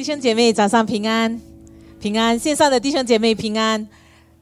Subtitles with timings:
[0.00, 1.38] 弟兄姐妹早上平安，
[2.00, 3.86] 平安线上的弟兄姐妹平安。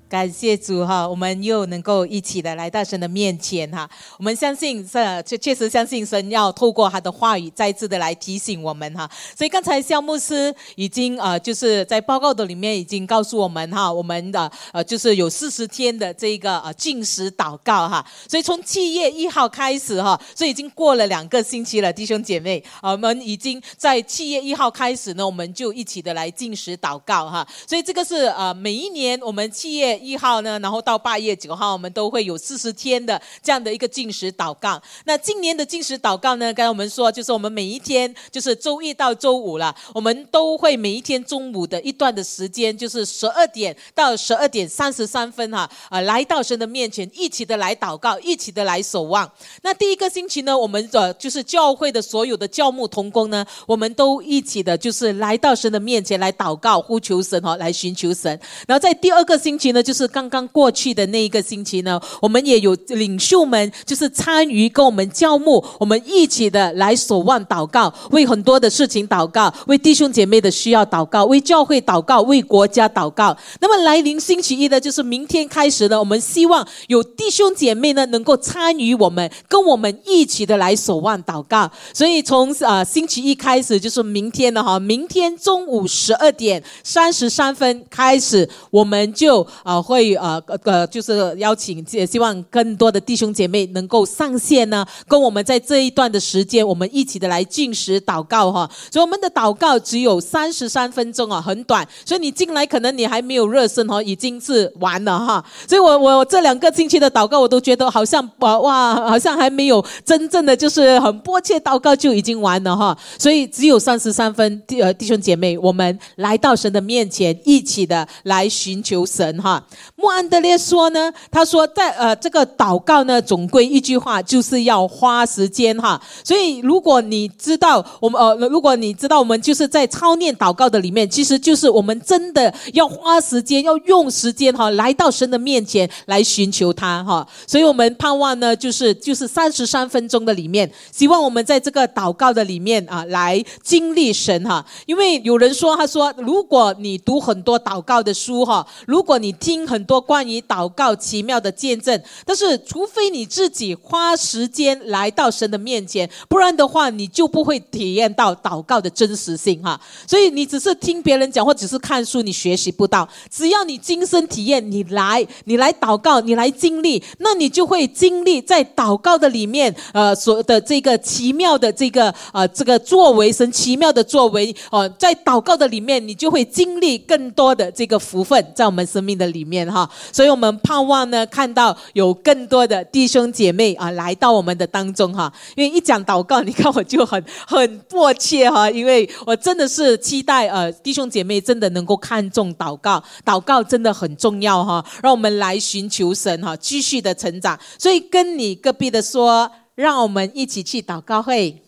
[0.08, 3.88] 感谢主哈，我们又能够一起的来到神的面前哈。
[4.16, 9.09] 我们相信这确确实相信神要透过他的话语再次的来提醒我们哈。
[9.36, 18.02] 所以刚才肖牧师已经呃就是在报告的里面已经告诉我们哈，我们的呃就是有四十天的这个呃进食祷告哈。
[18.27, 27.47] 所以从七月一号开始哈，所以已经过了两个星期了，弟兄姐妹，我们已经在七月一号开始呢，我们就一起的来进食祷告哈。
[27.66, 29.98] 所以这个是呃每一年我们七月。
[29.98, 34.80] 一号呢，然后到八月九号，我们都会有四十天的这样的一个进食祷告。
[35.05, 49.30] 那今年的进食祷告呢，刚才我们说，就是我们每一天，就是周一到周五了，我们都会每一天中午的一段的时间，就是十二点到十二点三十三分哈，啊，来到神的面前，一起的来祷告，一起的来守望。
[49.62, 58.39] 那第一个星期呢，我们的就是教会的所有的教牧同工呢，我们都一起的，就是来到神的面前来祷告，呼求神哈，来寻求神。
[58.67, 73.34] 然后在第二个星期呢，就是刚刚过去的那一个星期呢，我们也有领袖们就是参与跟我们教牧，我们一起的来守望祷告，为很多的事情祷告，为弟兄姐妹的需要祷告，为教会祷告，为国家祷告。
[73.62, 81.70] 那么来临星期一的，就是明天开始呢，我们希望有弟兄姐妹呢能够参与我们，跟我们一起的来守望祷告。
[81.94, 90.09] 所以从啊星期一开始，就是明天了哈，明天中午十二点三十三分开始，我们就啊会。
[90.17, 98.69] 呃呃，就是邀请，也希望更多的弟兄姐妹能够上线呢，跟我们在这一段的时间，我们一起的来进食祷告哈。
[98.91, 101.87] 所以我们的祷告只有三十三分钟啊，很短。
[102.05, 105.45] 所以你进来可能你还没有热身哈，已经是完了哈。
[105.69, 112.97] 所以我我这两个星期的祷告，我都觉得好像哇哇，好像还没有真正的就是很迫切祷告就已经完了哈。
[113.19, 119.65] 所以只有三十三分，弟呃弟兄姐妹，我们来到神的面前，一起的来寻求神哈。
[119.97, 126.00] 莫安德烈说呢，他说在呃这个祷告呢，总归一句话就是要花时间哈。
[126.25, 137.26] 所以如果你知道我们呃，如果你知道我们就是在操念祷告的里面，其实就是我们真的要花时间，要用时间哈，来到神的面前来寻求他哈。
[137.47, 144.64] 所以我们盼望呢，就是就是三十三分钟的里面，希望我们在这个祷告的里面啊，来经历神哈。
[144.87, 159.80] 因为有人说，他说如果你读很多祷告的书哈，如果你听听很多关于祷告奇妙的见证，但是除非你自己花时间来到神的面前，不然的话，你就不会体验到祷告的真实性哈。
[160.06, 163.08] 所以你只是听别人讲，或只是看书，你学习不到。
[163.30, 179.88] 只要你亲身体验，你来，你来祷告，你来经历，那你就会经历在祷告的里面，呃，所的这个奇妙的这个呃这个作为，神奇妙的作为，哦，在祷告的里面，你就会经历更多的这个福分在我们生命的里里面哈。
[180.12, 185.32] 所以，我们盼望呢，看到有更多的弟兄姐妹啊，来到我们的当中哈。
[185.54, 194.84] 因为一讲祷告，你看我就很很迫切哈，因为我真的是期待呃，弟兄姐妹真的能够看重祷告，祷告真的很重要哈。
[195.03, 197.59] 让我们来寻求神哈，继续的成长。
[197.78, 201.62] 所以，跟你隔壁的说，让我们一起去祷告会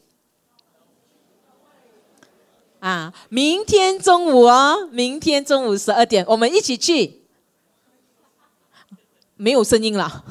[2.81, 3.13] 啊！
[3.29, 7.20] 明天中午哦，明天中午十二点，我们一起去。
[9.41, 10.23] 没有声音了，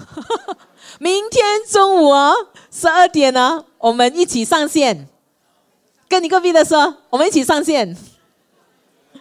[1.02, 2.32] 明天中午哦，
[2.70, 5.08] 十二点呢，我们一起上线，
[6.08, 7.98] 跟你隔壁的说，我们一起上线。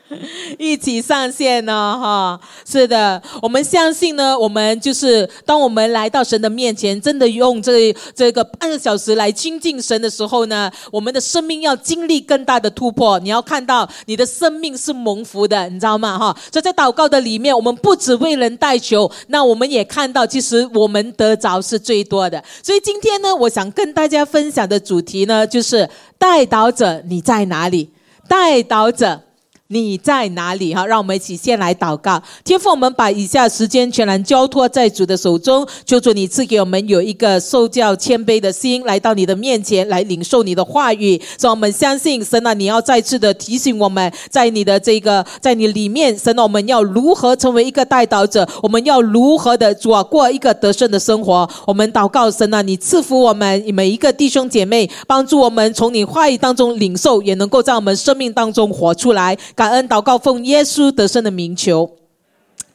[0.58, 13.18] 一起上线呢，哈，是的，我们相信呢，我们就是当我们来到神的面前，真的用这这个半个小时来亲近神的时候呢，我们的生命要经历更大的突破。
[13.20, 16.18] 你要看到你的生命是蒙福的，你知道吗？
[16.18, 22.42] 哈，所以在祷告的里面，我们不只为人代求，那我们也看到，其实我们得着是最多的。
[22.62, 27.90] 所以今天呢，我想跟大家分享的主题呢，就是带导者你在哪里？
[28.26, 29.27] 带导者。
[29.70, 30.74] 你在哪里？
[30.74, 32.22] 哈，让我们一起先来祷告。
[32.42, 41.20] 天父，我们把以下时间全然交托在主的手中，求主你赐给我们有一个受教谦卑的心，来到你的面前来领受你的话语。
[41.38, 48.48] 让我们相信神啊，你要再次的提醒我们，在你的这个在你里面，神啊，我们要如何成为一个带导者？
[48.62, 51.46] 我们要如何的主啊过一个得胜的生活？
[51.66, 59.36] 我们祷告神啊，你赐福我们每一个弟兄姐妹，帮助我们从你话语当中领受，也能够在我们生命当中活出来。
[59.58, 61.90] 感恩祷告，奉耶稣得胜的名求，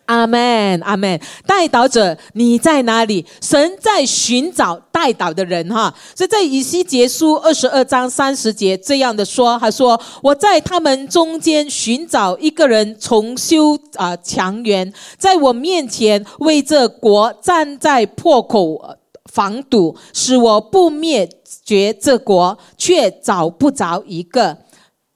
[0.07, 1.17] 阿门，阿门。
[1.47, 3.25] 带导者，你在哪里？
[3.39, 5.93] 神在寻找带导的人哈。
[6.13, 18.97] 所以在以西结书二十二章三十节这样的说，他说：“我在他们中间寻找一个人，重修啊墙垣，在我面前为这国站在破口
[19.31, 21.29] 防堵，使我不灭
[21.63, 24.57] 绝这国，却找不着一个。”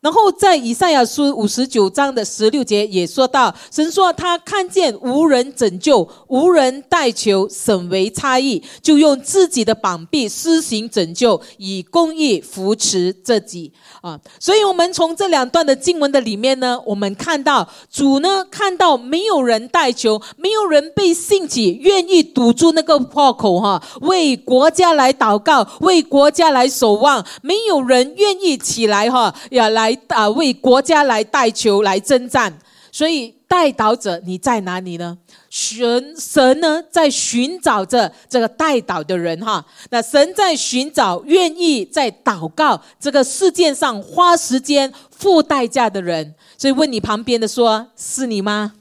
[0.07, 13.73] 然后在以赛亚书五十九章的十六节也说到，神说他看见无人拯救，无人代求，省为差异，就用自己的膀臂施行拯救，以公义扶持自己。
[14.01, 14.19] 啊。
[14.39, 29.97] 所以，我们从这两段的经文的里面呢，我们看到主呢看到没有人带球，没有人被兴起，愿意堵住那个破口哈，为国家来祷告，为国家来守望，没有人愿意起来哈，要来。
[30.09, 32.57] 啊，为国家来带球来征战，
[32.97, 35.15] 所以带导者你在哪里呢？
[35.51, 39.63] 神神呢在寻找着这个带导的人哈。
[39.91, 46.33] 那神在寻找愿意在祷告这个事件上花时间付代价的人。
[46.57, 48.73] 所以问你旁边的说：是你吗？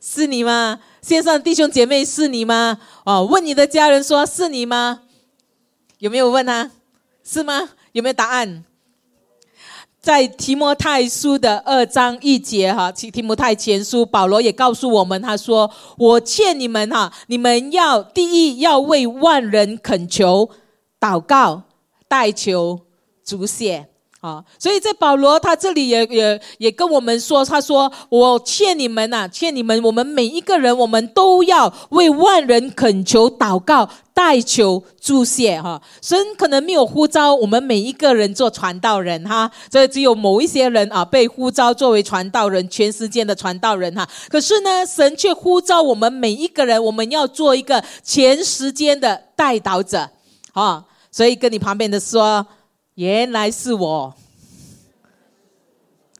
[0.00, 0.80] 是你吗？
[1.02, 2.78] 线上弟兄姐妹是你吗？
[3.04, 5.02] 哦，问你的家人说：是你吗？
[5.98, 6.70] 有没有问啊？
[7.22, 7.68] 是吗？
[7.92, 8.64] 有没有答案？
[10.06, 15.68] 在提摩太书的二章一节哈，提提摩太前书，保罗也告诉我们，他说
[15.98, 20.48] ：“我劝你们哈，你们要第一要为万人恳求、
[21.00, 21.62] 祷告、
[22.06, 22.78] 代求、
[23.24, 23.88] 主写。”
[24.26, 44.08] 啊，所以在保罗他这里也也也跟我们说，他说：“我劝你们呐，劝你们，我们每一个人，我们都要为万人恳求、祷告、代求、助谢。”哈，神可能没有呼召我们每一个人做传道人哈，所以只有某一些人啊被呼召作为传道人，全世界的传道人哈。
[44.28, 50.10] 可是呢，神却呼召我们每一个人，我们要做一个全时间的代祷者
[50.52, 50.84] 啊。
[51.12, 52.44] 所以跟你旁边的说。
[52.96, 54.14] 原来是我。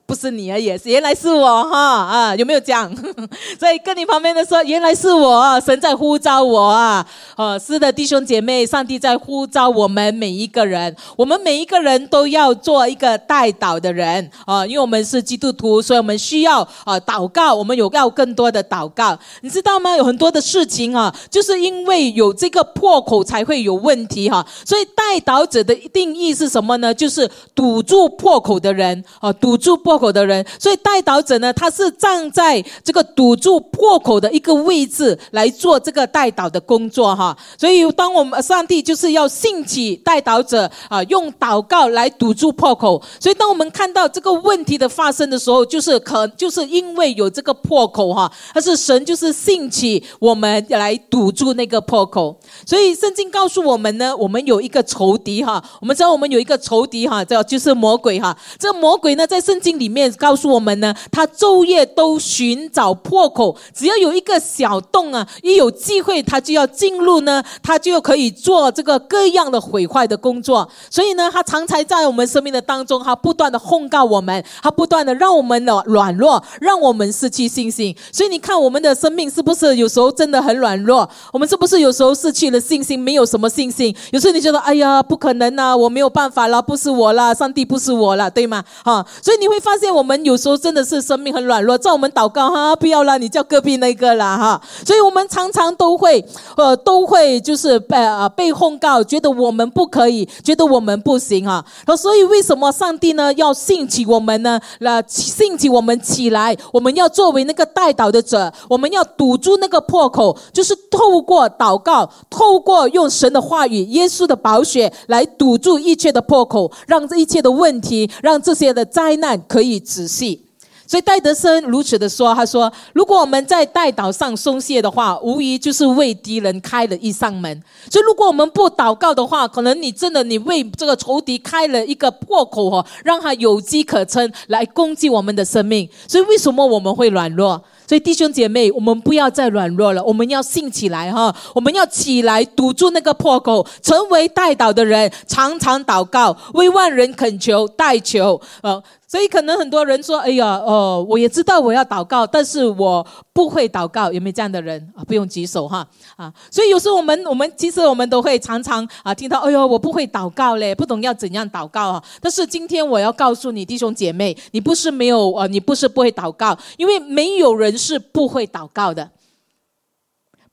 [0.06, 2.88] 不是你而已，原来是我哈啊，有没有讲？
[3.58, 7.04] 所以跟你旁边的说，原来是我，神在呼召我啊！
[7.36, 19.96] 哦，是的，弟兄姐妹，上帝在呼召我们每一个人，我们每一个人都要做一个带祷的人啊，因为我们是基督徒，所以我们需要啊祷告，我们有要更多的祷告，你知道吗？
[19.96, 26.94] 有很多的事情啊，就是因为有这个破口才会有问题哈，所以带祷者的定义是什么呢？
[26.94, 29.95] 就是堵住破口的人啊，堵住破。
[29.96, 37.34] 破口的人，所以带导者呢，他是站在这个堵住破口的一个位置来做这个带导的工作哈。
[37.56, 43.02] 所以，当我们上帝就是要兴起带导者啊，用祷告来堵住破口。
[43.18, 52.38] 所以，当我们看到这个问题的发生的时候，就是可就是因为有这个破口哈，他是神就是兴起我们来堵住那个破口。
[52.66, 58.36] 所以，圣经告诉我们呢，我们有一个仇敌哈，我们知道我们有一个仇敌哈，叫就是魔鬼哈。
[58.58, 59.85] 这魔鬼呢，在圣经里。
[59.86, 70.68] 里面告诉我们呢，他昼夜都寻找破口，只要有一个小洞啊，一有机会他就要进入呢，他就可以做这个各样的毁坏的工作。
[70.90, 77.96] 所以呢，他常常在我们生命的当中，他不断的控告我们，他不断的让我们的软弱，让我们失去信心。
[78.10, 81.08] 所以你看，我们的生命是不是有时候真的很软弱？
[81.32, 83.94] 我们是不是有时候失去了信心，没有什么信心？
[84.10, 88.64] 有时候你觉得，哎呀，不可能啊，我没有办法了，不是我了，上帝不是我了，对吗？
[88.84, 89.75] 哈，所以你会发。
[89.76, 94.58] 发现我们有时候真的是生命很软弱，在我们祷告哈，不要让，你叫隔壁那个了哈。
[94.86, 96.24] 所以我们常常都会
[96.56, 101.62] 呃都会就是被呃被控告，觉得我们不可以，觉得我们不行啊。
[101.94, 104.58] 所以为什么上帝呢要兴起我们呢？
[104.80, 119.65] 那兴起我们起来，我们要作为那个带导的者，我们要堵住那个破口，就是透过祷告，透过用神的话语、耶稣的宝血来堵住一切的破口，让这一切的问题，让这些的灾难可以。
[119.70, 120.40] 以仔细，
[120.86, 127.62] 所以戴德生如此的说：“他说，如果我们在带岛上松懈的话，无疑就是为敌人开了一扇门。
[127.90, 135.88] 所以，如果我们不祷告的话，可能你真的你为这个仇敌开了一个破口哦，让他有机可乘来攻击我们的生命。
[136.06, 141.32] 所以，为什么我们会软弱？”所以弟兄姐妹，我们不要再软弱了，我们要兴起来哈！
[141.54, 148.40] 我们要起来堵住那个破口，成为带祷的人，常常祷告，为万人恳求代求。
[148.60, 155.04] 呃，所以可能很多人说：“哎呀，哦，我也知道我要祷告，但是我不会祷告。”有没有这样的人啊？
[155.04, 155.86] 不用举手哈
[156.16, 156.32] 啊！
[156.50, 169.08] 所以有时候我们我们其实我们都会常常啊听到：“哎呦，我不会祷告嘞，不懂要怎样祷告啊。”但是今天我要告诉你，弟兄姐妹，你不是没有啊，你不是不会祷告，因为没有人是不会祷告的。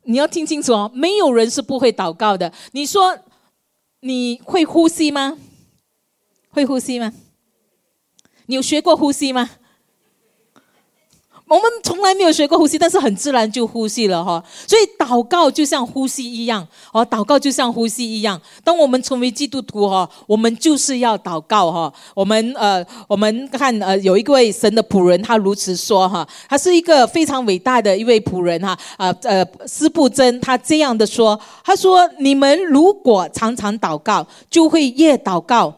[0.03, 2.51] 你要听清楚哦，没有人是不会祷告的。
[2.73, 3.17] 你说
[4.01, 5.37] 你会呼吸吗？
[6.51, 7.11] 会呼吸吗？
[8.45, 9.49] 你有学过呼吸吗？
[11.45, 14.43] 我们从来没有学过呼吸，但是很自然就呼吸了哈。
[14.65, 18.41] 所以祷告就像呼吸一样，哦，祷告就像呼吸一样。
[18.63, 21.93] 当我们成为基督徒哈，我们就是要祷告哈。
[22.15, 28.75] 我们呃，我们看呃，有一位神的仆人，他如此说哈，他是一个非常伟大的一位仆人哈。
[28.97, 35.71] 啊呃，斯布真他这样的说，他说：你们如果常常祷告，就会越祷告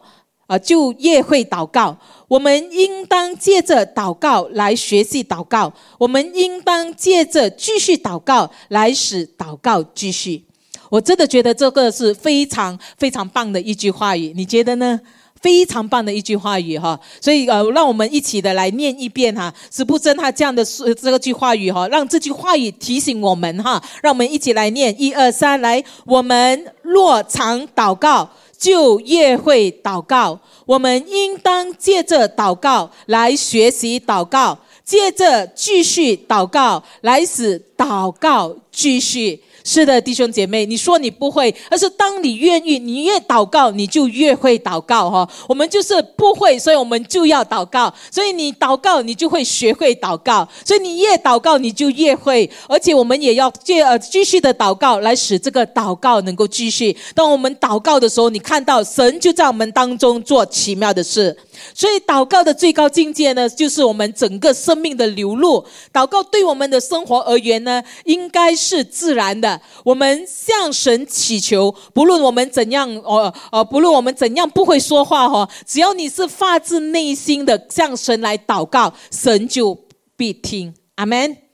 [0.46, 1.96] 啊，就越会祷告。
[2.28, 10.42] 我们应当借着祷告来学习祷告，我们应当借着继续祷告来使祷告继续。
[10.88, 15.00] 我真的觉得这个是非常非常棒的一句话语，你觉得呢？
[15.42, 19.52] 非常棒的一句话语哈，所以呃，让我们一起的来念一遍哈。
[19.70, 25.84] 史不真他这样的说这个句话语哈，让这句话语提醒我们哈，让我们一起来念一二三来。
[26.06, 28.28] 我们若常祷告，
[28.66, 30.40] 就越会祷告。
[30.64, 39.40] 我们应当借着祷告来学习祷告，借着继续祷告来使祷告继续。
[39.68, 45.28] 是的，弟兄姐妹，你说你不会，而是当你愿意，你越祷告，你就越会祷告哈。
[45.48, 47.92] 我们就是不会，所以我们就要祷告。
[48.08, 50.48] 所以你祷告，你就会学会祷告。
[50.64, 52.48] 所以你越祷告，你就越会。
[52.68, 56.96] 而且我们也要借呃继续的祷告，来使这个祷告能够继续。
[57.12, 61.36] 当我们祷告的时候，你看到神就在我们当中做奇妙的事。
[61.74, 65.64] 所以祷告的最高境界呢，就是我们整个生命的流露。
[65.92, 69.60] 祷告对我们的生活而言呢，应该是自然的。
[69.84, 79.78] 我们向神祈求，不论我们怎样，哦，呃，不论我们怎样不会说话哈，只要你是发自内心的向神来祷告，神就
[80.16, 80.74] 必听。
[80.96, 81.45] 阿门。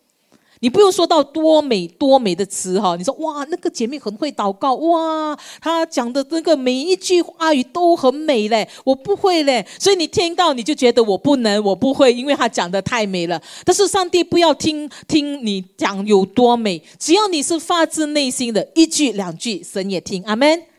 [0.63, 13.43] 你不用说到多美多美的词哈，你说哇，那个姐妹很会祷告哇，她讲的那个每一句话语都很美嘞，我不会嘞，所以你听到你就觉得我不能，我不会，因为她讲的太美了。
[13.65, 20.23] 但是上帝不要听听你讲有多美，只要你是发自内心的一句两句，神也听。
[20.23, 20.72] 阿门。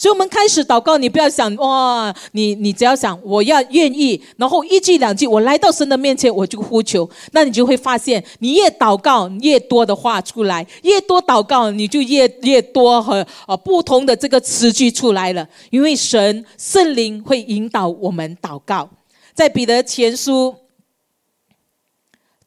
[0.00, 18.88] 所以，我们开始祷告，你不要想哇，你你只要想我要愿意，然后一句两句，我来到神的面前，我就呼求，那你就会发现，你越祷告越多的话出来，越多祷告你就越越多和呃不同的这个词句出来了，因为神圣灵会引导我们祷告，
[19.34, 20.54] 在彼得前书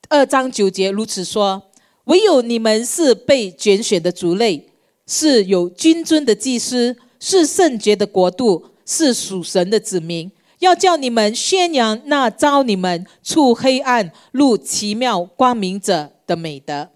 [0.10, 1.62] 二章九节如此说：
[2.06, 4.70] 唯有你们是被拣选的族类，
[5.06, 6.98] 是有君尊的祭司。
[7.26, 16.90] 是圣洁的国度，是属神的子民，要叫你们宣扬那招你们出黑暗入奇妙光明者的美德。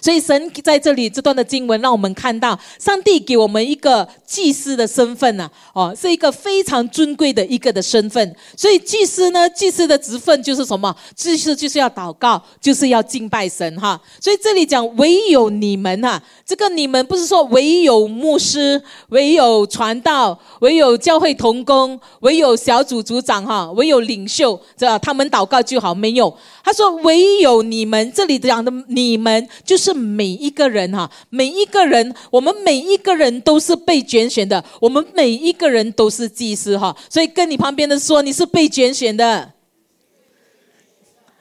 [0.00, 8.34] 所以神在这里这段的经文，让我们看到上帝给我们一个祭司的身份呢，哦，是一个非常尊贵的一个的身份。
[8.56, 10.94] 所以祭司呢，祭司的职分就是什么？
[11.14, 14.00] 祭司就是要祷告，就是要敬拜神哈。
[14.20, 26.34] 所以这里讲唯有你们哈，这个你们不是说唯有牧师、唯有传道、唯有教会同工、唯有小组组长哈、唯有领袖，这他们祷告就好没有？
[26.64, 29.76] 他说唯有你们，这里讲的你们就。
[29.86, 39.52] 是每一个人哈，每一个人，我们每一个人都是被拣选的，我们每一个人都是祭司哈，所以跟你旁边的说，你是被拣选的，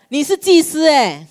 [0.10, 1.28] 你是祭司哎。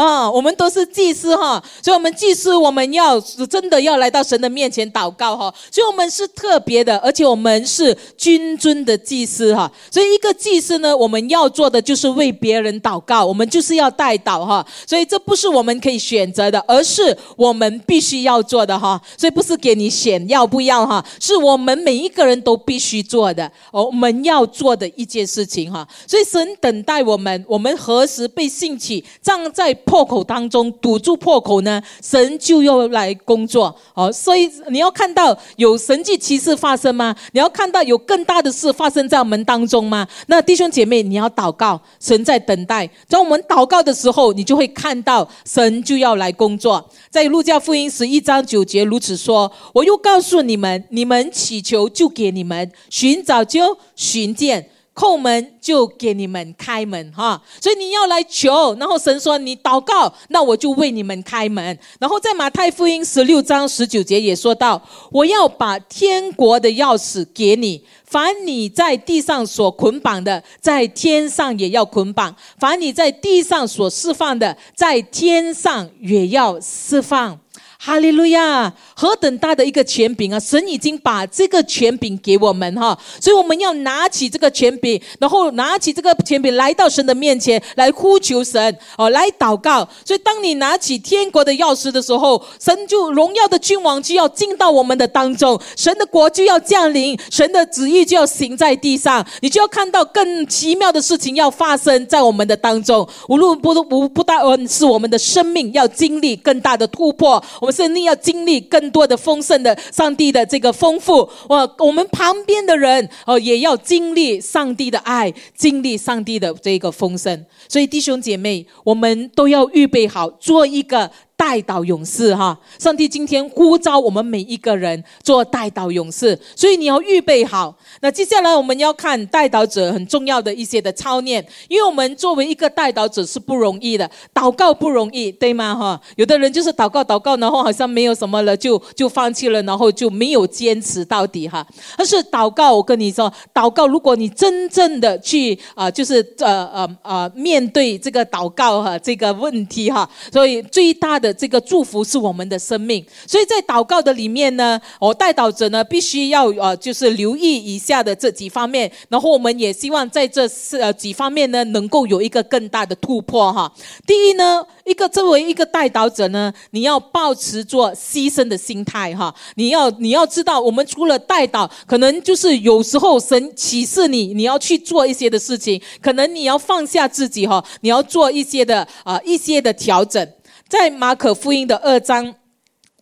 [0.00, 9.70] 啊，我们都是祭司哈，所以，我们祭司我们要真的要来到神的面前祷告哈，所以我们是特别的，而且我们是君尊的祭司哈。
[9.90, 14.66] 所以，一个祭司呢，我们要做的就是为别人祷告，我们就是要代祷哈。
[14.86, 18.98] 所以，这不是我们可以选择的，而是我们必须要做的哈。
[19.18, 25.86] 所以，不是给你选要不要哈，是我们每一个人都必须做的，我们要做的一件事情哈。
[26.06, 29.76] 所以，神等待我们，我们何时被兴起，站在。
[29.90, 34.10] 破口当中堵住破口呢，神就要来工作哦。
[34.12, 37.12] 所以你要看到有神迹奇事发生吗？
[37.32, 40.06] 你要看到有更大的事发生在我们当中吗？
[40.28, 42.88] 那弟兄姐妹，你要祷告，神在等待。
[43.08, 46.88] 在我们祷告的时候，你就会看到神就要来工作。
[47.10, 54.70] 在路加福音十一章九节如此说：“我又告诉你们，你们祈求就给你们，寻找就寻见。”
[55.00, 57.40] 叩门就给你们开门哈。
[57.58, 61.78] 所以你要来求，然后神说你祷告，那我就为你们开门。
[61.98, 67.82] 然后在马太福音十六章十九节也说到，我要把天国的钥匙给你。
[68.04, 77.38] 凡你在地上所捆绑的，在天上也要捆绑；凡你在地上所释放的，在天上也要释放。
[77.82, 78.70] 哈利路亚！
[78.94, 80.38] 何等大的一个权柄啊！
[80.38, 89.88] 神已经把这个权柄给我们哈，所以我们要拿起这个权柄，然后拿起这个权柄来到神的面前来呼求神哦，来祷告。
[90.04, 103.08] 所以当你拿起天国的钥匙的时候，神就荣耀的君王就要进到我们的当中，神的国就要降临，神的旨意就要行在地上，你就要看到更奇妙的事情要发生在我们的当中。
[103.30, 107.69] 无论不不不但是我们的生命要经历更大的突破，我。
[107.70, 111.76] 生命要经历更多的丰盛的上帝的这个丰富，我！
[111.78, 117.44] 我们旁边的人哦，也要经历上帝的爱，经历上帝的这个丰盛。
[117.68, 121.10] 所以弟兄姐妹，我们都要预备好，做一个。
[121.40, 127.74] 带导勇士哈，上帝今天呼召我们每一个人做带导勇士，所以你要预备好。
[128.02, 135.74] 那接下来我们要看带导者很重要的一些的操练，因为我们作为一个带导者是不容易的，祷告不容易，对吗？
[135.74, 141.66] 哈，有的人就是祷告祷告，然后好像没有什么了，就就放弃了，然后就没有坚持到底哈。
[141.96, 151.29] 但是祷告，我跟你说，祷告，如果你真正的去啊，就是呃呃呃面对这个祷告哈这个问题哈，所以最大的。
[151.32, 163.72] 这个祝福是我们的生命，所以在祷告的里面呢，我带导者呢必须要呃，就是留意以下的这几方面，然后我们也希望在这四呃几方面呢，能够有一个更大的突破哈。
[164.06, 180.26] 第一呢，一个作为一个带导者呢，你要保持做牺牲的心态哈，你要你要知道，我们除了带导，可能就是有时候神启示你，你要去做一些的事情，可能你要放下自己哈，你要做一些的啊一些的调整。
[180.70, 182.32] 在马可福音的二章。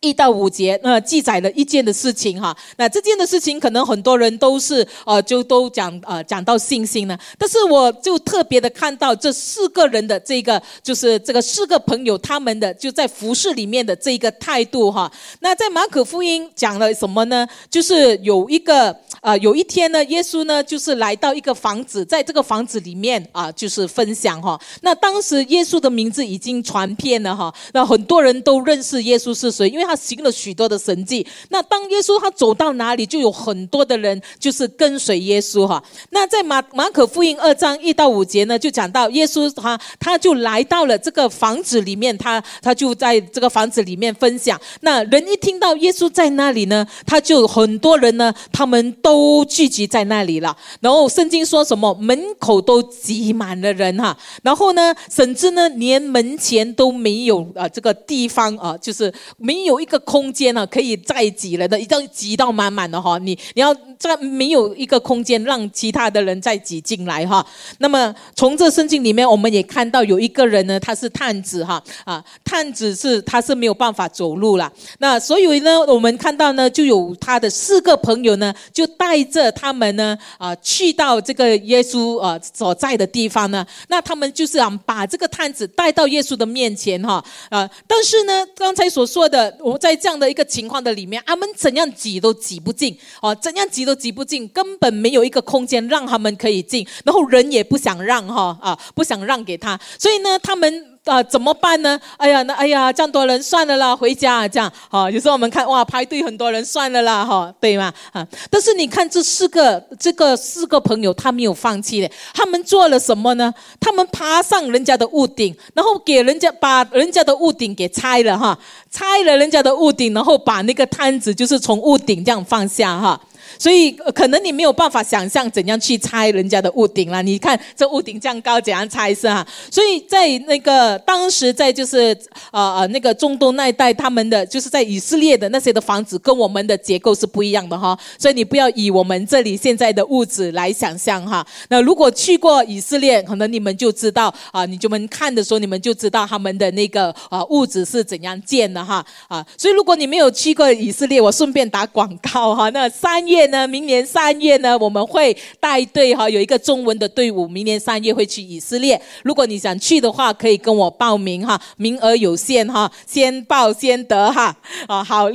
[0.01, 2.57] 一到五节，那记载了一件的事情哈。
[2.77, 7.19] 那这件的事情，可能很多人都是呃，就都讲呃，讲到信心呢。
[7.37, 15.11] 但是我就特别的看到这四个人的这个，就是这个四个朋友他们的就在服饰里面的这一个态度哈。
[15.41, 17.45] 那在马可福音讲了什么呢？
[17.69, 24.57] 就是有一个呃，有一天呢，耶稣呢就是来到一个房子，在这个房子里面啊，就是分享哈。
[24.83, 29.88] 那当时耶稣的名字已经传遍了哈，那很多人都认识耶稣是谁，因为。
[29.89, 35.83] 他行了许多的神迹，那当耶稣他走到哪里，就有很多的人就是跟随耶稣哈。
[36.11, 44.61] 那在马马可福音二章一到五节呢，就讲到耶稣他他就来到了这个房子里面，他他就在这个房子里面分享。
[44.83, 50.55] 那人一听到耶稣在那里呢，他就很多人呢，他们都聚集在那里了。
[50.81, 54.15] 然后圣经说什么，门口都挤满了人哈。
[54.43, 59.78] 然后呢，甚至呢，连门前都没有啊这个地方啊，就是没有。
[59.81, 63.19] 一个空间呢，可以再挤了的，一定要挤到满满的哈。
[63.19, 67.45] 你你要在没有一个空间让其他的人再挤进来哈。
[67.79, 74.73] 那么从这圣经里面，我们也看到有一个人呢，他是探子哈啊，探子是他是没有办法走路了。
[74.99, 83.67] 那所以呢，我们看到呢，就有他的四个朋友呢，就带着他们呢啊，去到这个耶稣啊所在的地方呢。
[83.89, 87.69] 那他们就是想把这个探子带到耶稣的面前哈啊。
[87.87, 89.57] 但是呢，刚才所说的。
[89.69, 100.98] 我在这样的一个情况的里面，他们怎样挤都挤不进啊，怎样挤都挤不进，根本没有一个空间让他们可以进，然后人也不想让哈啊，不想让给他，所以呢，他们。
[101.05, 101.99] 啊，怎么办呢？
[102.17, 104.71] 哎呀，那哎呀，这样多人算了啦，回家这样。
[104.89, 107.93] 好，有时候我们看哇，排队很多人算了啦，哈，对吗？
[108.13, 113.53] 啊，但是你看这四个这个四个朋友，他没有放弃的，他们做了什么呢？
[113.81, 118.59] 他们爬上人家的屋顶，然后给人家把人家的屋顶给拆了哈，
[118.91, 123.19] 拆了人家的屋顶，然后把那个摊子就是从屋顶这样放下哈。
[123.57, 127.23] 所以可能你没有办法想象怎样去拆人家的屋顶了。
[127.23, 129.47] 你看这屋顶这样高，怎样拆是哈？
[129.71, 132.17] 所以在那个当时在就是
[132.51, 137.99] 呃呃那个中东那一带，他们的就是在以色列的那些的房子跟我们的结构是不一样的哈。
[138.19, 141.47] 所以你不要以我们这里现在的屋子来想象哈。
[141.69, 149.45] 那如果去过以色列，可能你们就知道啊，你就们看的时候，你们就知道他们的那个啊屋子是怎样建的哈啊。
[149.57, 152.69] 所以如果你没有去过以色列，我顺便打广告哈。
[152.71, 153.38] 那三月。
[153.39, 159.01] 月呢，明年三月呢，我们会带队哈，有一个中文的队伍，明年三月会去以色列。
[159.23, 164.55] 如果你想去的话，可以跟我报名哈，名额有限哈，先报先得哈。
[164.89, 165.31] 啊，好，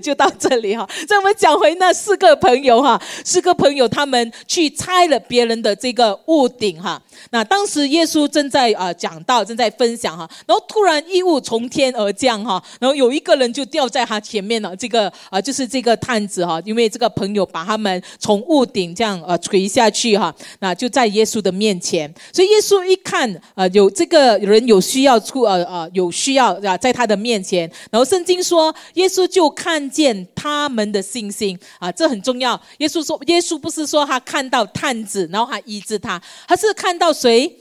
[0.00, 0.88] 就到这里哈。
[1.08, 7.02] 再我们讲回那四个朋友哈，四个朋友他们去拆了别人的这个屋顶哈。
[7.30, 32.60] 那当时耶稣正在啊讲道，正在分享哈，然后突然异物从天而降哈，然后有一个人就掉在他前面了，这个啊就是这个探子哈，因为这个朋友把他们从屋顶这样呃垂下去哈，那就在耶稣的面前，所以耶稣一看啊有这个人有需要出呃呃有需要啊在他的面前，然后圣经说耶稣就看见他们的信心啊，这很重要。
[32.78, 37.05] 耶稣说耶稣不是说他看到探子然后他医治他，他是看到。
[37.06, 37.60] 到谁？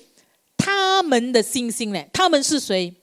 [0.58, 2.04] 他们的星星呢？
[2.12, 2.96] 他们是谁？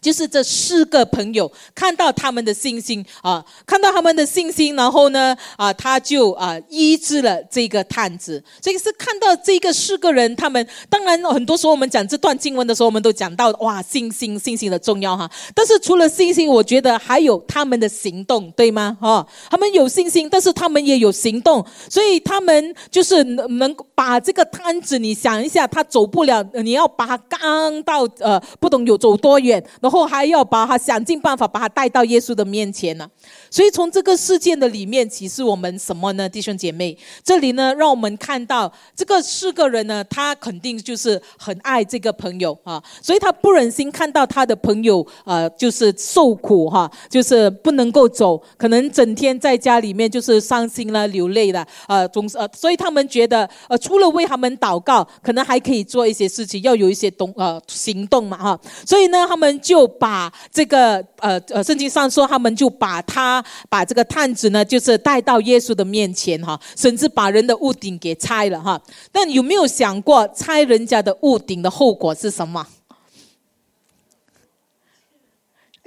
[0.00, 8.42] 就是这四个朋友看到他们的信心啊，看到他们的信心，然后呢啊，他就啊医治了这个探子。
[8.60, 15.30] 这个是看到这个四个人，他们当然很多时候我们讲这段经文的时候，我们都讲到哇信心信心的重要哈。
[15.54, 18.96] 但是除了信心，我觉得还有他们的行动，对吗？
[19.00, 29.62] 哈，他们有信心，但是他们也有行动，所以他们就是能能把这个探子，你想一下，他走不了，你要把他刚到呃，不懂有走多远。
[29.80, 33.08] 然后还要把他想尽办法把他带到耶稣的面前呢。
[33.50, 36.96] 所以从这个事件的里面启示我们什么呢，弟兄姐妹？
[37.24, 63.44] 这里呢，让我们看到这个四个人呢，他肯定就是很爱这个朋友啊，所以他不忍心看到他的朋友呃，就是受苦哈，就是不能够走，可能整天在家里面就是伤心了、流泪了，呃，总是呃，所以他们觉得呃，除了为他们祷告，可能还可以做一些事情，要有一些动呃行动嘛哈，所以呢，他们就把这个呃呃，圣经上说，他们就把他。
[63.70, 68.80] 把这个探子呢，就是带到耶稣的面前哈，甚至把人的屋顶给拆了哈。
[69.12, 72.66] 但有没有想过拆人家的屋顶的后果是什么？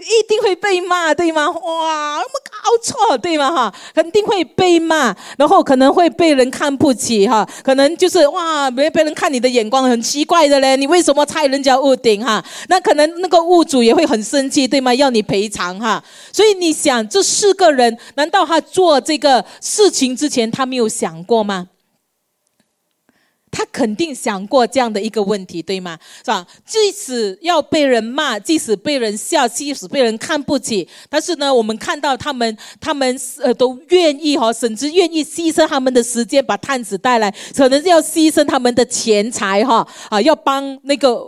[0.01, 1.49] 一定会被骂，对吗？
[1.49, 3.51] 哇，我们搞错，对吗？
[3.51, 12.23] 哈，肯定会被骂，然后可能会被人看不起，哈，可能就是哇，别别人看你的眼光很奇怪的嘞，你为什么拆人家屋顶？
[12.23, 14.93] 哈，那可能那个屋主也会很生气，对吗？
[14.93, 16.03] 要你赔偿，哈。
[16.33, 21.67] 所以你想，这四个人，难道他做这个事情之前，他没有想过吗？
[23.51, 25.99] 他肯定想过这样的一个问题，对吗？
[26.23, 26.47] 是吧？
[26.65, 41.21] 即使要被人骂，即使被人笑，即使被人看不起，但是呢，我们看到他们，他们呃都愿意哈，甚至愿意牺牲他们的时间把探子带来，可能是要牺牲他们的钱财哈啊，要帮那个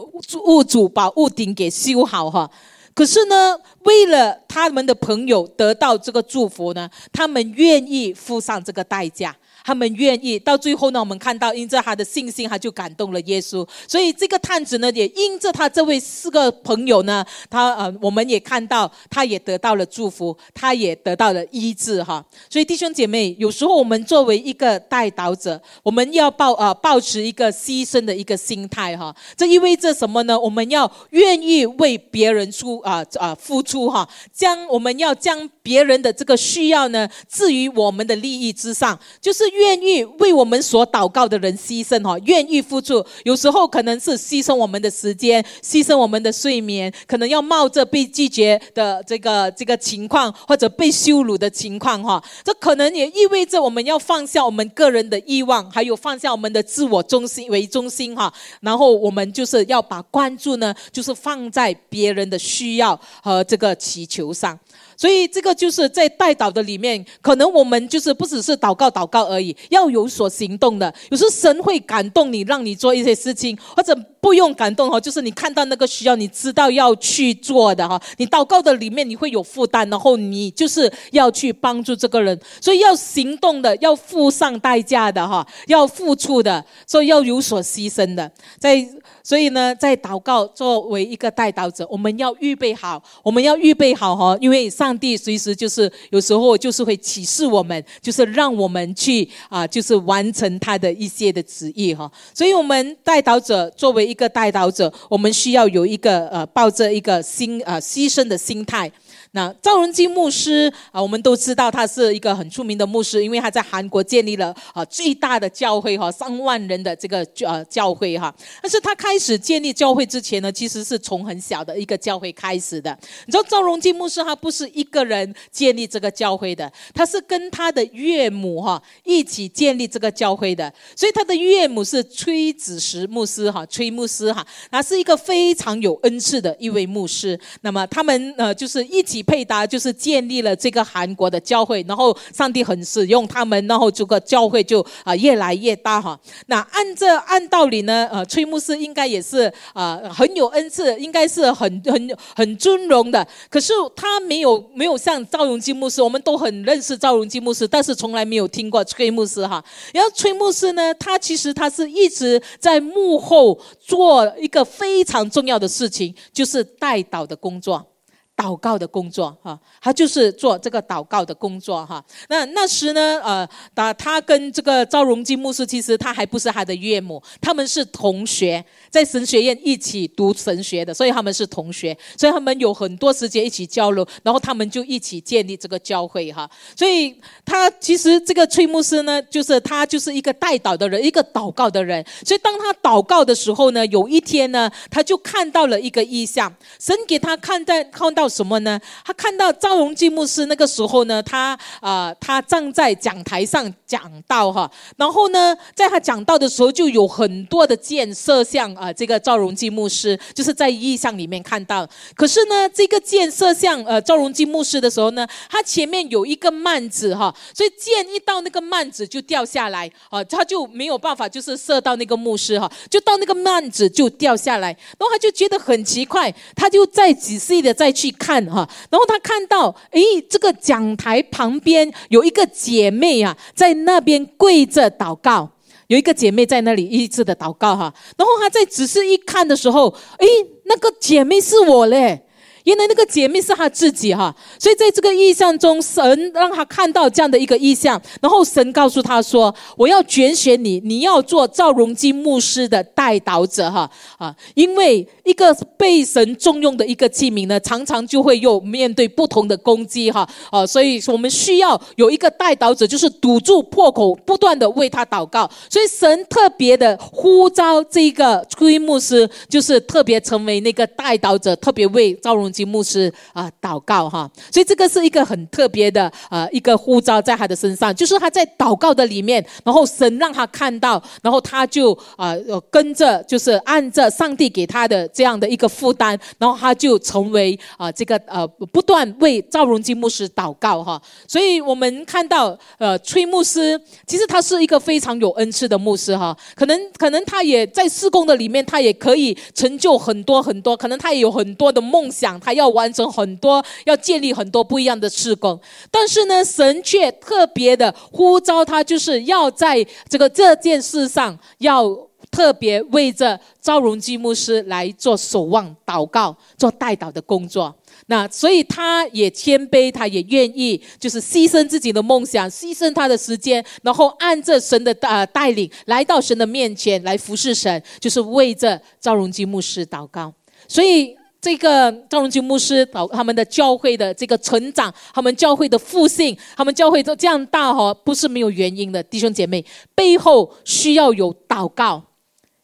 [0.45, 2.49] 屋主把屋顶给修好哈。
[2.93, 9.35] 可是呢，为了他们的朋友得到这个祝福呢，他们愿意付上这个代价。
[9.63, 13.67] 他们愿意到最后呢，我们看到因着他的信心，他就感动了耶稣。
[13.87, 22.23] 所以这个探子呢，也因着他这位四个朋友呢，他呃，我们也看到他也得到了祝福，他也得到了医治哈。
[22.49, 29.15] 所以弟兄姐妹，有时候我们作为一个带导者，我们要抱呃抱持一个牺牲的一个心态哈。
[29.37, 30.39] 这意味着什么呢？
[30.39, 39.53] 我们要愿意为别人出啊啊付出哈，将我们要将别人的这个需要呢置于我们的利益之上，就是。
[39.53, 52.21] 愿意为我们所祷告的人牺牲哈，愿意付出，有时候可能是牺牲我们的时间，牺牲我们的睡眠，可能要冒着被拒绝的这个这个情况，或者被羞辱的情况哈。
[52.43, 58.33] 这可能也意味着我们要放下我们个人的欲望，还有放下我们的自我中心为中心哈。
[58.61, 64.59] 然后我们就是要把关注呢，就是放在别人的需要和这个祈求上。
[65.03, 70.93] 所以这个就是在带祷的里面，可能我们就是不只是祷告祷告而已，要有所行动的。
[71.09, 78.01] 有时候神会感动你，让你做一些事情，或者不用感动哈，就是你看到那个需要，你知道要去做的哈。
[78.15, 88.87] 你祷告的里面你会有负担，然后你就是要去帮助这个人，所以要行动的，要付上代价的哈，要付出的，所以要有所牺牲的，在。
[89.25, 102.11] 所以呢，在祷告作为一个代祷者，我们要预备好，我们要预备好哈，因为上帝随时就是有时候就是会启示我们，就是让我们去啊，就是完成他的一些的旨意哈。
[102.33, 108.91] 所以，我们带导者作为一个带导者，我们需要有一个呃，抱着一个心啊牺牲的心态。
[109.35, 118.33] 那赵荣基牧师啊，我们都知道他是一个很出名的牧师，因为他在韩国建立了啊最大的教会哈，上万人的这个呃教会哈。
[118.61, 122.95] 但是他开始建立教会之前呢，其实是从很小的一个教会开始的。
[123.25, 130.71] 你知道赵荣基牧师他不是一个人建立这个教会的，他是跟他的岳母哈一起建立这个教会的。
[130.95, 137.39] 所以他的岳母是崔子石牧师哈，崔牧师哈，他是一个非常有恩赐的一位牧师。
[137.61, 146.19] 那么他们呃就是一起配搭，就是建立了这个韩国的教会，然后上帝很使用他们，然后这个教会就啊越来越大哈。
[146.47, 153.27] 那按这按道理呢，呃，崔牧师应该也是啊很有恩赐，应该是很很很尊荣的。
[153.49, 159.63] 可是他没有没有像赵荣基牧师，我们都很认识赵荣基牧师，但是从来没有听过崔牧师哈。
[159.93, 167.92] 然后崔牧师呢，他其实他是一直在幕后做一个非常重要的事情，就是带导的工作。
[168.35, 172.03] 祷告的工作哈，他就是做这个祷告的工作哈。
[172.29, 186.49] 那那时呢，呃，他他跟这个赵荣基牧师，其实他还不是他的岳母，他们是同学，在神学院一起读神学的，所以他们是同学，所以他们有很多时间一起交流，然后他们就一起建立这个教会哈。
[186.75, 187.15] 所以
[187.45, 192.03] 他其实这个崔牧师呢，就是他就是一个带祷的人，一个祷告的人。
[192.25, 198.23] 所以当他祷告的时候呢，有一天呢，他就看到了一个意象，神给他看在看到。
[198.33, 198.79] 什么呢？
[199.05, 211.87] 他看到赵荣基牧师那个时候呢，他啊，他站在讲台上讲道哈，然后呢，在他讲道的时候，就有很多的箭射向啊，这个赵荣基牧师，就是在意象里面看到。
[212.15, 228.12] 可是呢，这个箭射向呃赵荣基牧师的时候呢，他前面有一个幔子哈，所以箭一到那个幔子就掉下来啊，他就没有办法就是射到那个牧师哈，就到那个幔子就掉下来，然后他就觉得很奇怪，他就再仔细的再去。
[228.13, 235.49] 看哈，然后他看到，诶，这个讲台旁边有一个姐妹啊，在那边跪着祷告，
[235.87, 237.93] 有一个姐妹在那里一直的祷告哈。
[238.17, 240.27] 然后他在仔细一看的时候，诶，
[240.65, 242.25] 那个姐妹是我嘞。
[242.63, 265.49] 原来那个姐妹是他自己哈，所以在这个意象中，神让他看到这样的一个意象，然后神告诉他说：“我要拣选你，你要做赵荣基牧师的代祷者哈啊，因为一个被神重用的一个器皿呢，常常就会有面对不同的攻击哈啊，所以我们需要有一个代祷者，就是堵住破口，不断的为他祷告。
[265.69, 272.52] 所以神特别的呼召这个崔牧师，就是特别成为那个代祷者，特别为赵荣。
[272.53, 282.35] 金牧师啊，祷告哈，所以这个是一个很特别的呃一个呼召在他的身上，就是他在祷告的里面，然后神让他看到，然后他就啊
[282.69, 291.01] 跟着，就是按着上帝给他的这样的一个负担，然后他就成为啊这个呃不断为赵荣金牧师祷告哈。
[291.27, 302.39] 所以我们看到呃崔牧师，其实他是一个非常有恩赐的牧师哈，可能可能他也在施工的里面，他也可以成就很多很多，可能他也有很多的梦想。
[302.43, 311.89] 他要完成很多，要建立很多不一样的事工，但是呢，神却特别的呼召他，就是要在这个这件事上，要
[312.29, 317.73] 特别为着赵荣基牧师来做守望、祷告、做代祷的工作。
[318.07, 330.33] 那所以他也谦卑，他也愿意，就是牺牲自己的梦想，牺牲他的时间，然后按着神的呃带领，来到神的面前来服侍神，就是为着赵荣基牧师祷告。
[330.67, 331.15] 所以。
[331.43, 342.01] 这个赵荣军牧师导他们的教会的这个成长，他们教会的复兴，他们教会都这样大哈，不是没有原因的，弟兄姐妹，背后需要有祷告，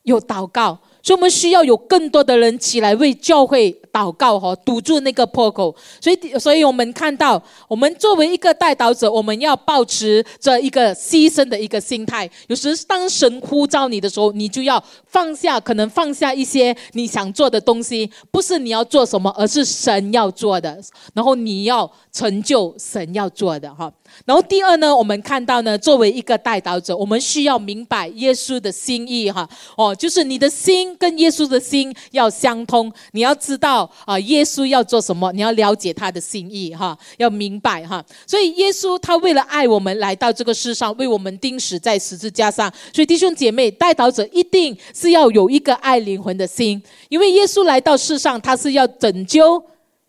[0.04, 0.80] 有祷告。
[1.04, 5.76] 所以我们需要有更多的人起来为教会祷告哈，堵住那个破口。
[6.00, 12.30] 所以，所以我们看到，我们作为一个代祷者，我们要保持着一个牺牲的一个心态。
[12.48, 20.80] 有时当神呼召你的时候，你就要放下，可能放下一些你想做的东西，不是你要做什么，而是神要做的，
[21.14, 23.92] 然后你要成就神要做的哈。
[24.26, 29.48] 然后第二呢，我们看到呢，作为一个代祷者，我们需要明白耶稣的心意哈。
[29.76, 38.04] 哦，就是你的心跟耶稣的心要相通，你要知道啊，耶稣要做什么，你要了解他的心意哈，要明白哈。
[38.28, 42.72] 所以耶稣他为了爱我们来到这个世上，为我们钉死在十字架上。
[42.94, 49.64] 所以弟兄姐妹，代祷者一定是要有一个爱灵魂的心，因为耶稣来到世上，他是要拯救，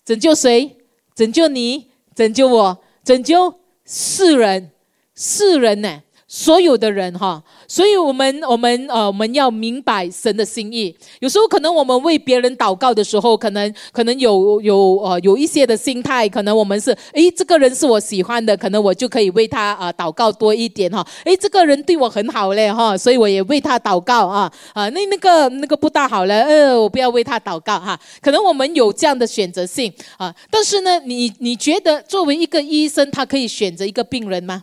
[0.04, 0.76] 拯救谁？
[1.14, 3.54] 拯救你，拯救我，拯救。
[3.92, 4.70] 世人，
[5.16, 6.00] 世人呢？
[6.32, 10.96] 所有的人哈，所以我们我们呃我们要明白神的心意。
[11.18, 21.04] 有时候可能我们为别人祷告的时候，可能可能有有呃有一些的心态，可能我们是诶这个人是我喜欢的，可能我就可以为他啊祷告多一点哈。
[21.24, 27.98] 诶这个人对我很好嘞哈，所以我也为他祷告啊啊那那个那个不大好了，呃我不要为他祷告哈。
[28.22, 34.62] 可能我们有这样的选择性啊，但是呢，你你觉得作为一个医生，他可以选择一个病人吗？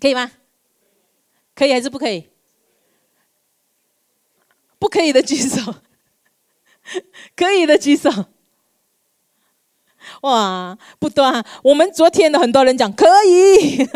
[0.00, 0.30] 可以吗？
[1.54, 2.26] 可以还是不可以？
[4.78, 5.74] 不可以的举手，
[7.36, 8.10] 可以的举手。
[10.22, 11.44] 哇，不多。
[11.62, 13.86] 我们昨天的很多人讲可以，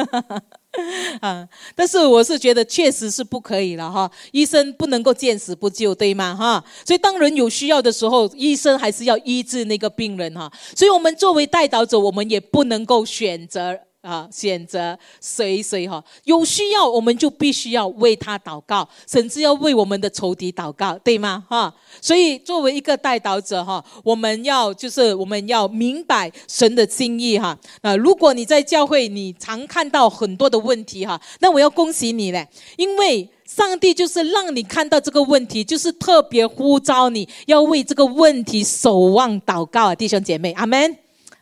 [1.23, 4.11] 啊，但是我是觉得确实是不可以了哈。
[4.33, 6.37] 医生不能够见死不救，对吗？
[6.37, 10.53] 哈，所以当人有需要的时候，医生还是要医治那个病人哈。
[10.77, 13.81] 所以我们作为代导者，我们也不能够选择。
[14.05, 21.43] 啊，选择谁谁哈，有需要我们就必须要为他祷告，甚至要为我们的仇敌祷告，对吗？
[21.49, 27.59] 哈，所以作为一个代祷者哈，我们要就是我们要明白神的心意哈。
[27.81, 40.95] 啊，如果你在教会你常看到很多的问题哈，那我要恭喜你嘞，因为上帝就是让你看到这个问题，就是特别呼召你要为这个问题守望祷告啊，弟兄姐妹，阿门，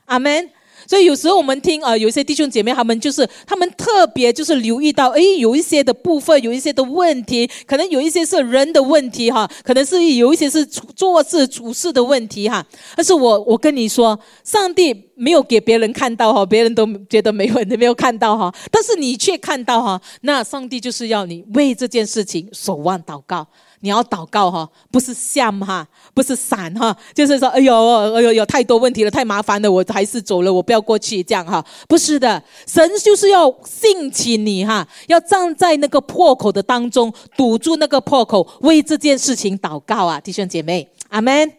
[0.04, 0.48] 阿门。
[0.92, 12.62] 所以有时候我们听啊，有一些弟兄姐妹他们就是他们特别就是留意到，哎，有一些的部分，有一些的问题，可能有一些是人的问题哈，可能是有一些是做事处事的问题哈。
[12.94, 23.46] 但是我我跟你说，上帝没有给别人看到哈，别人都觉得没问题， 没有看到哈，但是你却看到哈，那上帝就是要你为这件事情守望祷告。
[23.82, 27.74] 你要祷告哈，不是像哈，不是闪哈，就是说，哎呦，
[28.14, 41.52] 哎呦，有太多问题了，太麻烦了，我还是走了，我不要过去这样哈，不是的，神就是要兴起你哈，要站在那个破口的当中，堵住那个破口，为这件事情祷告啊，弟兄姐妹，阿门，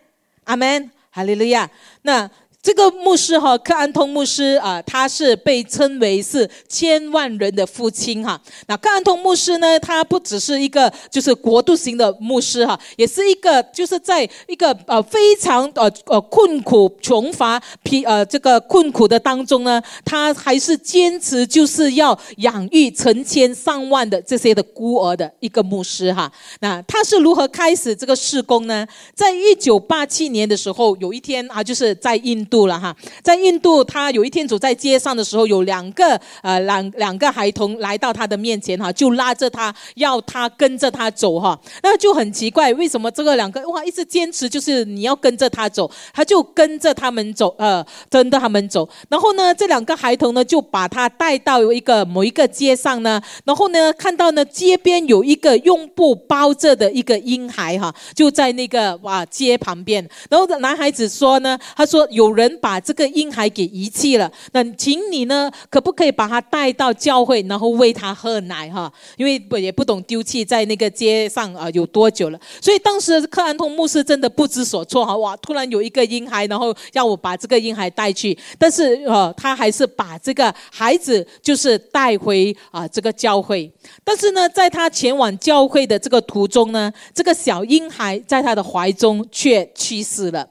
[0.45, 1.69] 阿门，哈利路亚，
[2.01, 2.29] 那。
[2.63, 8.41] 这个牧师哈，克安通牧师啊，他是被称为是千万人的父亲哈。
[8.67, 26.31] 那克安通牧师呢，他不只是一个就是国度型的牧师哈，也是一个就是在一个呃非常呃呃困苦穷乏疲呃这个困苦的当中呢，他还是坚持就是要养育成千上万的这些的孤儿的一个牧师哈。
[26.61, 28.87] 那他是如何开始这个事工呢？
[29.13, 32.47] 在一九八七年的时候，有一天啊，就是在印。
[32.52, 62.42] 度度了哈，在印度，他有一天走在街上的时候，有两个呃两两个孩童来到他的面前哈，就拉着他要他跟着他走哈，那就很奇怪，为什么这个两个哇一直坚持就是你要跟着他走，他就跟着他们走呃跟着他们走，然后呢这两个孩童呢就把他带到一个某一个街上呢，然后呢看到呢街边有一个用布包着的一个婴孩哈，就在那个哇街旁边，然后男孩子说呢，他说有人。
[62.43, 68.91] 人把这个婴孩给遗弃了，那请你呢，可不可以把他带到教会，然后喂他喝奶哈？
[69.17, 72.39] 因为不也不懂丢弃在那个街上啊，有多久了？
[72.61, 75.35] 所以当时克安通牧师真的不知所措哈，哇！
[75.37, 83.71] 突然有一个婴孩，然后要我把这个婴孩带去，但是呃，他还是把这个孩子就是带回啊这个教会。
[84.03, 90.47] 但是呢，在他前往教会的这个途中呢，这个小婴孩在他的怀中却去世了。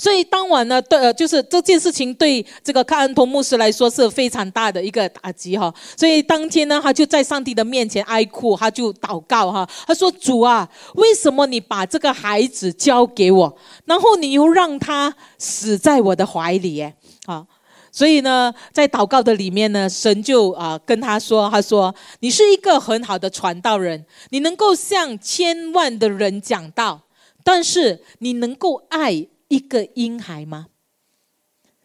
[0.00, 5.70] 所以当晚呢，对，呃，就是这件事情对这个卡恩托牧师来说是非常大的一个打击哈。
[5.94, 16.94] 所以当天呢，他就在上帝的面前哀哭，他就祷告哈，他说：“主啊，为什么你把这个孩子交给我，然后你又让他死在我的怀里？”耶，
[17.26, 17.44] 啊，
[17.92, 27.02] 所以呢，在祷告的里面呢，神就啊跟他说：“他说你是一个很好的传道人，你能够向千万的人讲道，
[27.44, 30.68] 但是你能够爱。”一个婴孩吗？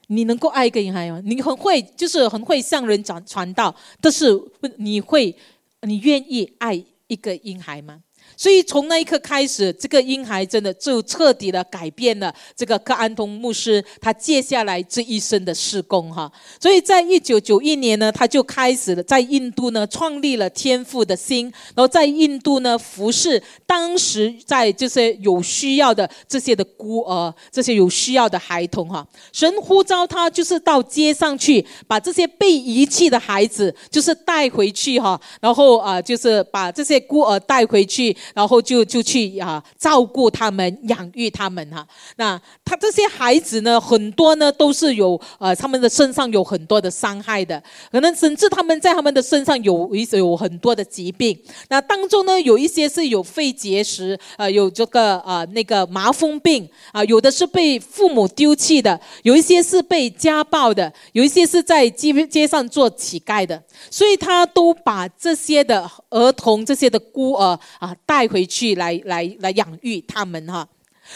[0.07, 1.19] 你能够爱一个婴孩吗？
[1.25, 4.31] 你很会，就是很会向人传传道，但是
[4.77, 5.35] 你会，
[5.81, 8.03] 你愿意爱一个婴孩吗？
[8.37, 16.31] 所以从那一刻开始，这个婴孩真的就彻底的改变了这个克安通牧师他接下来这一生的事工哈。
[16.59, 29.05] 所以在一九九一年呢，他就开始了在印度呢创立了天赋的心，然后在印度呢服侍当时在这些有需要的这些的孤儿、这些有需要的孩童哈。
[29.31, 38.15] 神呼召他就是到街上去，把这些被遗弃的孩子就是带回去哈，然后啊就是把这些孤儿带回去。
[38.33, 41.85] 然后就就去啊照顾他们、养育他们哈。
[42.15, 47.61] 那他这些孩子呢，很多呢都是有呃他们的身上有很多的伤害的，
[47.91, 51.37] 可能甚至他们在他们的身上有一有很多的疾病。
[51.67, 70.65] 那当中呢，有一些是有肺结石，呃，有这个呃那个麻风病啊，有的是被父母丢弃的，有一些是被家暴的，有一些是在街街上做乞丐的，所以他都把这些的儿童、这些的孤儿啊带带回去来来来养育他们哈。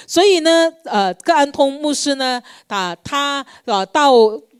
[0.05, 4.11] 所以呢，呃，格安通牧师呢，啊，他呃到。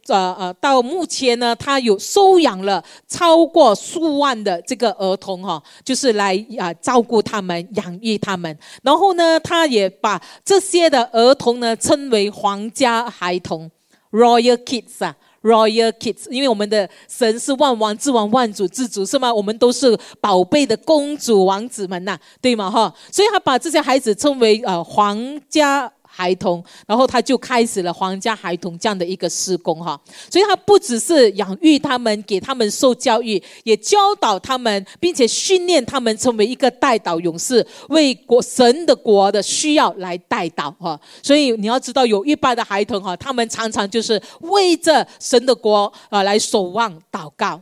[0.07, 8.57] 呃呃，到目前呢，他有收养了超过数万的这个儿童哈，就是来啊照顾他们、养育他们。
[8.81, 13.69] 然后呢，他也把这些的儿童呢称为皇家孩童
[14.09, 16.29] （Royal Kids） 啊，Royal Kids。
[16.29, 19.33] 因为我们的神是万王之王、万主之主，是吗？
[19.33, 22.69] 我们都是宝贝的公主、王子们呐，对吗？
[22.69, 25.91] 哈，所以他把这些孩子称为呃皇家。
[26.19, 29.97] 孩童，然后他就开始了皇家孩童这样的一个施工哈，
[30.29, 40.99] 所以他不只是养育他们，给他们受教育，也教导他们，并且训练他们成为一个带导勇士，为国神的国的需要来带导哈。
[41.23, 47.61] 所以你要知道，有一般的孩童哈，他们常常就是为着神的国啊来守望祷告。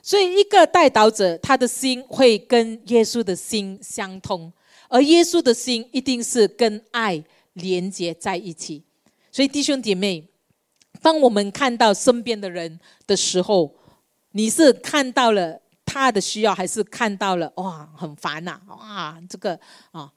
[0.00, 4.52] 所以一个带导者，他的心会跟耶稣的心相通，
[4.88, 7.20] 而耶稣的心一定是跟爱。
[7.54, 8.84] 连接在一起，
[9.32, 10.28] 所以弟兄姐妹，
[11.02, 13.74] 当我们看到身边的人的时候，
[14.32, 18.60] 你是看到了他的需要，还是看到了哇很烦呐？
[18.68, 19.58] 哇，这个
[19.92, 20.12] 啊。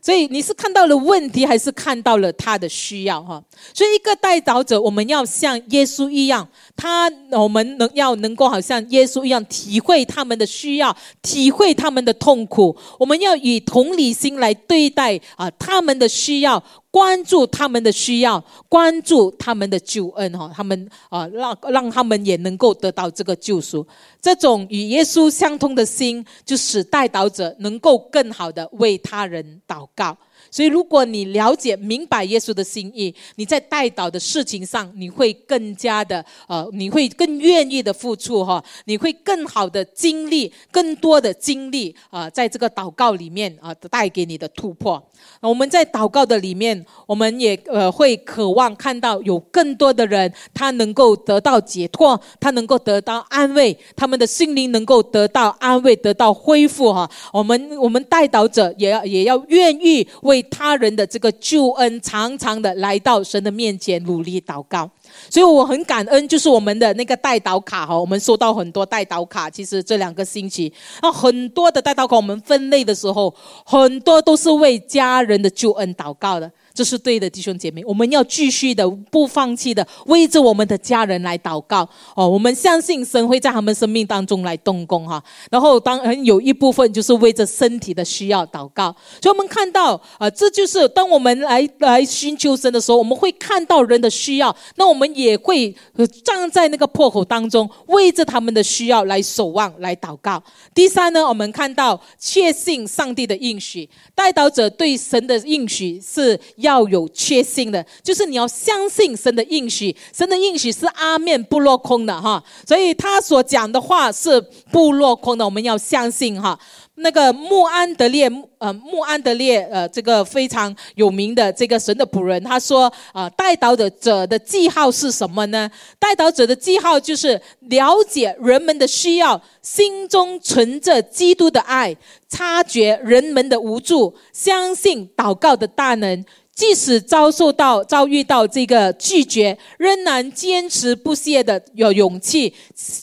[0.00, 3.22] 所以你是看到了问题，还是看到了他的需要？
[3.22, 3.42] 哈，
[3.74, 12.76] 所以一个代导者，我们要像耶稣一样，他我们能要能够好像耶稣一样，体会他们的需要，体会他们的痛苦。
[12.98, 16.62] 我们要以同理心来对待啊，他们的需要。
[16.90, 23.86] 关注他们的需要，关注他们的救恩哈，他们啊让让他们也能够得到这个救赎。
[24.20, 30.16] 这种与耶稣相通的心，就使代祷者能够更好的为他人祷告。
[30.50, 45.02] 所以，如果你了解、明白耶稣的心意，你在带导的事情上，你会更加的呃，你会更愿意的付出哈，你会更好的经历、更多的经历啊，在这个祷告里面啊，带给你的突破。
[45.40, 57.08] 我们在祷告的里面，我们也呃会渴望看到有更多的人，他能够得到解脱，他能够得到安慰，他们的心灵能够得到安慰，得到恢复哈。
[57.32, 64.88] 我们我们带导者也要也要愿意为为他人的这个救恩，常常的来到神的面前努力祷告。
[65.28, 69.50] 所以我很感恩，就是我们的那个代祷卡哈，我们收到很多代祷卡。
[69.50, 70.72] 其实这两个星期，
[71.02, 73.34] 那，很多的代祷卡，我们分类的时候，
[73.64, 76.50] 很多都是为家人的救恩祷告的。
[76.78, 81.80] 这是对的，弟兄姐妹，我们要继续的不放弃的为着我们的家人来祷告
[82.14, 82.28] 哦。
[82.28, 85.20] 我们相信神会在他们生命当中来动工哈。
[85.50, 88.94] 然后当然有一部分就是为着身体的需要祷告。
[89.20, 95.74] 所以我们看到啊，这就是当我们来来寻求神的时候，我们会看到人的需要，那我们也会
[96.22, 100.40] 站在那个破口当中，为着他们的需要来守望来祷告。
[100.72, 106.38] 第三呢，我们看到确信上帝的应许，带导者对神的应许是。
[106.68, 114.38] 要有确信的，就是你要相信神的应许，神的应许是阿面不落空的哈，所以他所讲的话是
[114.70, 116.58] 不落空的，我们要相信哈。
[117.00, 125.70] 那个穆安德烈，呃，穆安德烈，呃，这个非常有名的这个神的仆人，他说，啊，带导的者的记号是什么呢？
[126.00, 127.40] 带导者的记号就是
[127.70, 131.96] 了解人们的需要，心中存着基督的爱，
[132.28, 136.24] 察觉人们的无助，相信祷告的大能。
[136.58, 142.52] 即使遭受到遭遇到这个拒绝，仍然坚持不懈的有勇气，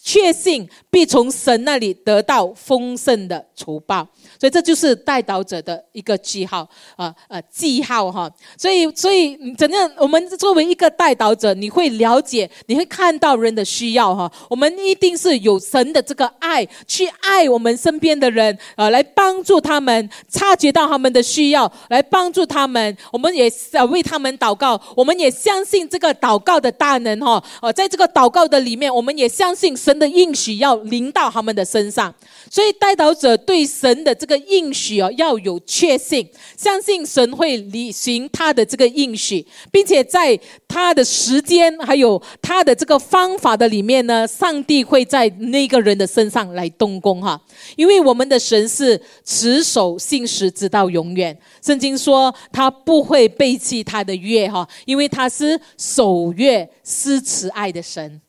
[0.04, 4.06] 确信必从神那里得到丰盛的酬报。
[4.40, 6.68] 所以这就是带导者的一个记号
[6.98, 8.30] 啊呃记号哈。
[8.58, 9.90] 所以所以怎样？
[9.98, 14.30] 我们作为一个带导者，你会了解，你会看到人的需要哈。
[14.50, 22.98] 我们一定是有神的这个爱，去爱我们身边的人啊，来帮助他们，察觉到他们的需要，来帮助他们。
[23.14, 23.46] 我们也。
[23.46, 27.44] 也呃为他们祷告，我们也相信这个祷告的大能哈。
[27.62, 32.12] 呃，在这个祷告的里面，我们也相信神的应许要临到他们的身上。
[32.50, 40.36] 所以带祷者对神的这这个应许哦要有确信，相信神会履行他的这个应许，并且在
[40.68, 47.40] 他的时间还有他的这个方法的里面呢，上帝会在那个人的身上来动工哈。
[47.76, 58.20] 因为我们的神是持守信实直到永远，圣经说他不会背弃他的约哈，因为他是守约施慈爱的神，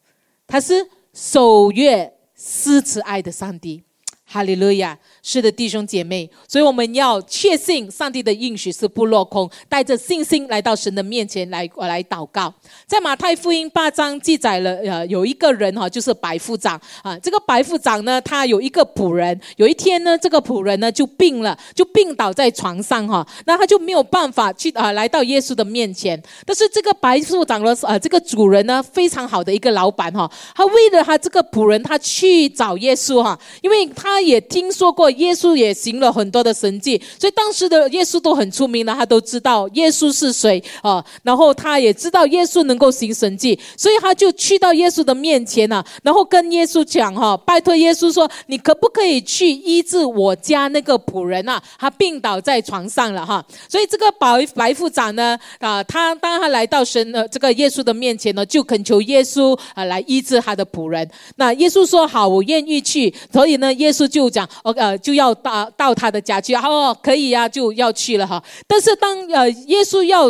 [0.47, 3.83] 他是守约施慈爱的上帝。
[4.29, 4.99] 哈利路亚！
[5.29, 12.55] 是的，弟兄姐妹，所以我们要确信上帝的应许是不落空，带着信心来到神的面前来来祷告。
[12.87, 17.19] 在马太福音八章记载了，呃，有一个人哈，就是白夫长啊。
[17.19, 26.23] 这个白夫长呢，他有一个仆人，有一天呢，这个仆人呢就病了，就病倒在床上哈，那他就没有办法去啊来到耶稣的面前。
[26.45, 33.91] 但是这个白夫长的呃这个主人呢，非常好的一个老板哈，他为了他这个仆人，他去找耶稣哈，因为。
[33.97, 41.05] 他也听说过耶稣也行了很多的神迹，所以当时的耶稣都很出名了，他都知道耶稣是谁啊。
[41.23, 51.63] 然后他也知道耶稣能够行神迹，所以他就去到耶稣的面前呐，然后跟耶稣讲哈，拜托耶稣说，你可不可以去医治我家那个仆人啊？
[51.79, 53.45] 他病倒在床上了哈。
[53.69, 61.09] 所以这个白白副长呢啊，他当他来到神的这个耶稣的面前呢，就恳求耶稣啊来医治他的仆人。
[61.37, 63.13] 那耶稣说好，我愿意去。
[63.31, 64.07] 所以呢，耶稣。
[64.07, 68.43] 就讲，呃，就要到到他的家去，哦，可以呀，就要去了哈。
[68.67, 70.29] 但是当呃耶稣要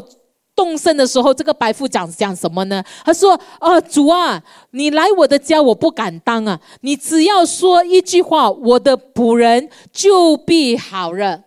[0.54, 2.84] 动身的时候，这个白富长讲什么呢？
[3.02, 6.60] 他说：“呃，主啊，你来我的家，我不敢当啊。
[6.82, 11.40] 你只要说一句话，我的仆人就必好了。”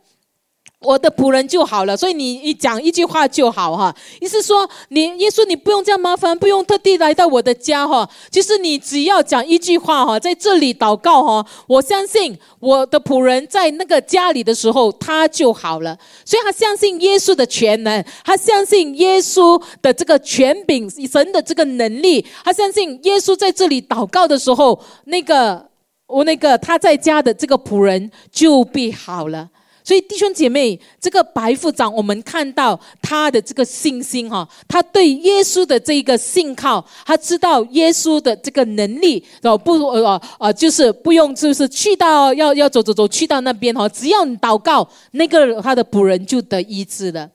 [0.81, 3.93] 我的仆人就好了，所以你一讲一句话就好哈。
[4.21, 8.09] 意思说，你耶稣你不用这样麻烦，不用特地来到我的家哈。
[8.31, 15.97] 其实你只要讲一句话哈，在这里祷告哈，我相信我的仆人在那个家里的时候他就好了。
[16.23, 25.69] 所以他相信耶稣的全能，他相信耶稣的这个权柄，神的这个能力，他相信耶稣在这里祷告的时候，那个
[26.07, 29.49] 我那个他在家的这个仆人就必好了。
[29.89, 47.27] 所以弟兄姐妹，这个白副长，我们看到他的这个信心哈，他对耶稣的这个信靠，他知道耶稣的这个能力，哦不呃呃，就是不用就是去到要要走走走去到那边哈，只要你祷告，那个他的仆人就得医治了。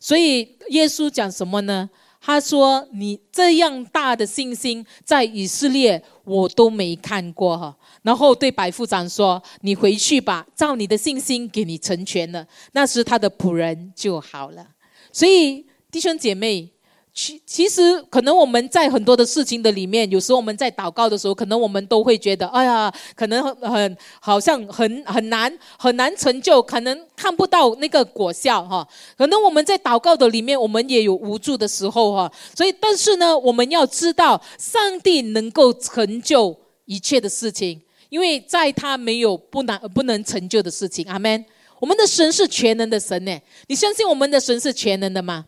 [0.00, 0.40] 所以
[0.70, 1.88] 耶稣讲什么呢？
[2.24, 14.64] 他说：“你这样大的信心，在以色列我都没看过哈。”然后对白副长说：“你回去吧，照你的信心给你成全了。”那时他的仆人就好了。
[15.12, 16.70] 所以弟兄姐妹。
[17.14, 28.88] 其其实，可能我们在很多的事情的里面，有时候我们在祷告的时候，可能我们都会觉得，哎呀，可能很很好像很很难很难成就，可能看不到那个果效哈。
[29.18, 32.32] 可能我们在祷告的里面，我们也有无助的时候哈。
[32.56, 41.04] 所以，但是呢，我们要知道，上帝能够成就一切的事情，因为在他没有不难不能成就的事情。
[41.10, 41.44] 阿门。
[41.78, 43.36] 我们的神是全能的神呢，
[43.66, 45.44] 你相信我们的神是全能的吗？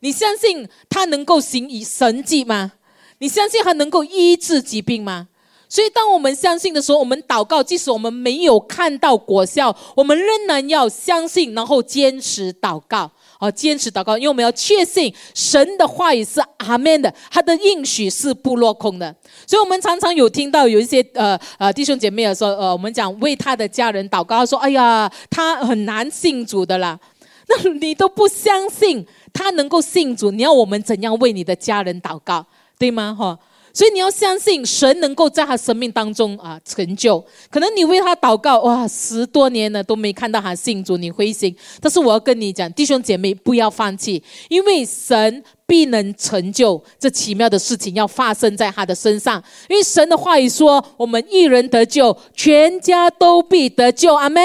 [0.00, 2.72] 你相信他能够行以神迹吗？
[3.18, 5.28] 你相信他能够医治疾病吗？
[5.68, 19.12] 所以，当我们相信的时候，我们祷告，即使我们没有看到果效，我们仍然要相信，然后坚持祷告，哦，坚持祷告，因为我们要确信神的话语是阿门的，他的应许是不落空的。
[19.44, 27.00] 所以，我们常常有听到有一些呃呃弟兄姐妹说，呃，我们讲为他的家人祷告，他说：“哎呀，他很难信主的啦。”
[27.48, 29.06] 那你都不相信
[29.36, 32.44] 他能够信主，你要我们怎样为你的家人祷告，
[32.78, 33.14] 对吗？
[33.16, 33.38] 哈，
[33.74, 37.22] 所以你要相信神能够在他生命当中啊成就。
[37.50, 41.54] 可能你为他祷告哇，十多年了都没看到他信主，你灰心。
[41.80, 49.42] 但是我要跟你讲，弟兄姐妹不要放弃，因为神必能成就这奇妙的事情要发生在他的身上。
[49.68, 54.14] 因为神的话语说，我们一人得救，全家都必得救。
[54.14, 54.42] 阿门。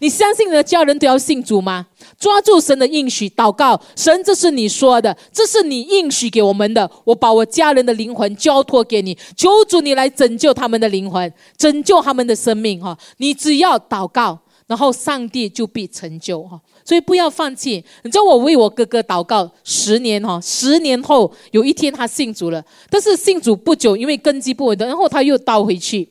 [0.00, 1.86] 你相信你的家人都要信主吗？
[2.18, 6.90] 抓住神的应许，祷告神，这是你说的，这是你应许给我们的。
[7.04, 12.80] 我把我家人的灵魂交托给你，求主你来拯救他们的灵魂，拯救他们的生命。
[12.80, 16.42] 哈，你只要祷告，然后上帝就必成就。
[16.42, 17.84] 哈，所以不要放弃。
[18.02, 26.08] 你知道我为我哥哥祷告十年，哈，十年后有一天他信主了，但是信主不久，因为根基不稳的，然后他又倒回去。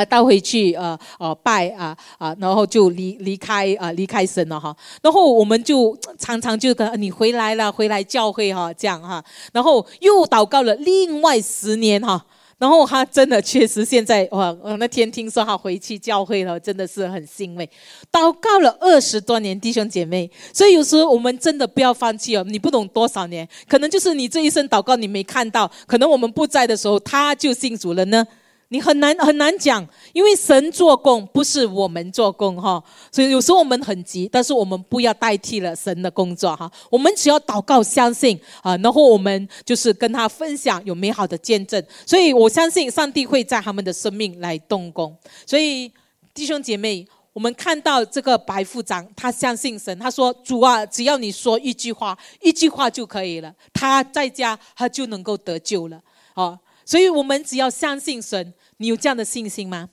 [0.00, 4.74] 啊，倒回去，呃，呃，拜啊，啊，然后就离离开，啊，离开神了哈。
[5.02, 9.22] 然后我们就常常就跟你回来了，回来教会哈，这样哈，
[9.52, 12.24] 然后又祷告了另外十年哈。
[12.58, 17.66] 然后他真的确实现在哇，我那天听说他回去教会了，真的是很欣慰。
[18.12, 22.44] 祷告了二十多年，弟兄姐妹，所以有时候我们真的不要放弃哦。
[22.46, 28.26] 你不懂多少年，可能就是你这一生祷告你没看到，可能我们不在的时候他就信主了呢。
[28.72, 45.16] 你很难很难讲，因为神做工不是我们做工哈，所以有时候我们很急，但是我们不要代替了神的工作哈，我们只要祷告相信啊，然后我们就是跟他分享有美好的见证，所以我相信上帝会在他们的生命来动工。
[45.44, 45.90] 所以
[46.32, 56.00] 弟兄姐妹，我们看到这个白副长，他相信神，他说主啊，只要你说一句话，一句话就可以了，他在家他就能够得救了
[56.34, 56.56] 啊。
[56.84, 58.54] 所以我们只要相信神。
[58.78, 59.90] 你有这样的信心吗？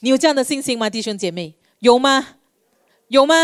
[0.00, 1.56] 你有这样的信心吗，弟兄姐妹？
[1.80, 2.36] 有吗？
[3.08, 3.34] 有吗？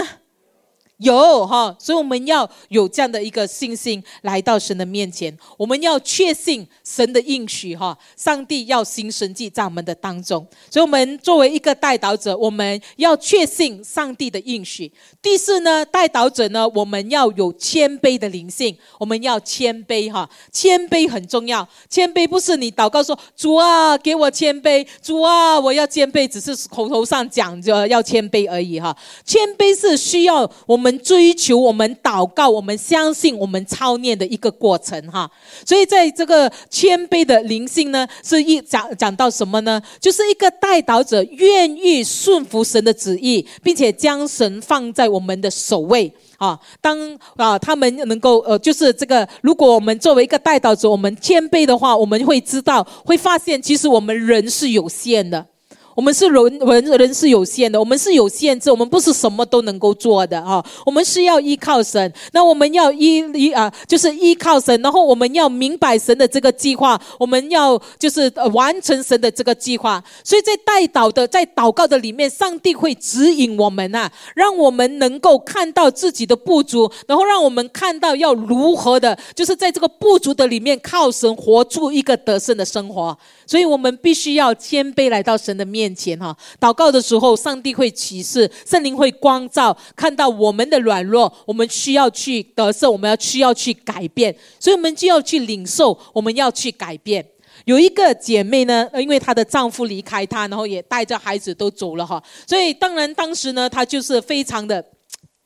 [0.99, 14.90] 有哈，所以我们要有这样的一个信心来到神的面前，我们要确信神的应许哈，上帝要行神迹在我们的当中，所以我们作为一个带导者，我们要确信上帝的应许。
[15.20, 30.84] 第四呢，带导者呢，我们要有谦卑的灵性，我们要谦卑哈，谦卑很重要，谦卑不是你祷告说主啊给我谦卑，主啊我要谦卑，只是口头上讲着要谦卑而已哈，谦卑是需要我们。
[30.85, 35.30] 我们追求，我们祷告，我们相信，我们操念的一个过程哈。
[35.64, 39.80] 所以在这个谦卑的灵性呢，是一讲讲到什么呢？
[39.99, 46.61] 就是一个带导者愿意顺服神的旨意，并且将神放在我们的首位啊。
[46.82, 55.47] 当啊，他们能够呃，就是这个，如果我们作为一个带导者，我们谦卑的话，我们会知道，会发现，其实我们人是有限的。
[55.95, 60.64] 我们是人人人是有限的，我们是有限制，我们不是什么都能够做的啊！
[60.84, 70.03] 我们是要依靠神，那我们要依依啊，就是依靠神，然后我们要明白神的这个计划，我们要就是完成神的这个计划。
[70.22, 83.16] 所以在带祷的在祷告的里面，上帝会指引我们呐，让我们能够看到自己的不足，然后让我们看到要如何的，就是在这个不足的里面靠神活出一个得胜的生活。
[83.47, 85.95] 所以我们必须要谦卑来到神的面。
[85.95, 97.24] 前哈，祷告的时候，上帝会启示，圣灵会光照，看到我们的软弱，我们需要去得胜，我们要需要去改变，所以我们就要去领受，我们要去改变。
[97.64, 104.84] 有一个姐妹呢，因为她的丈夫离开她，然后也带着孩子都走了哈，所以当然当时呢，她就是非常的。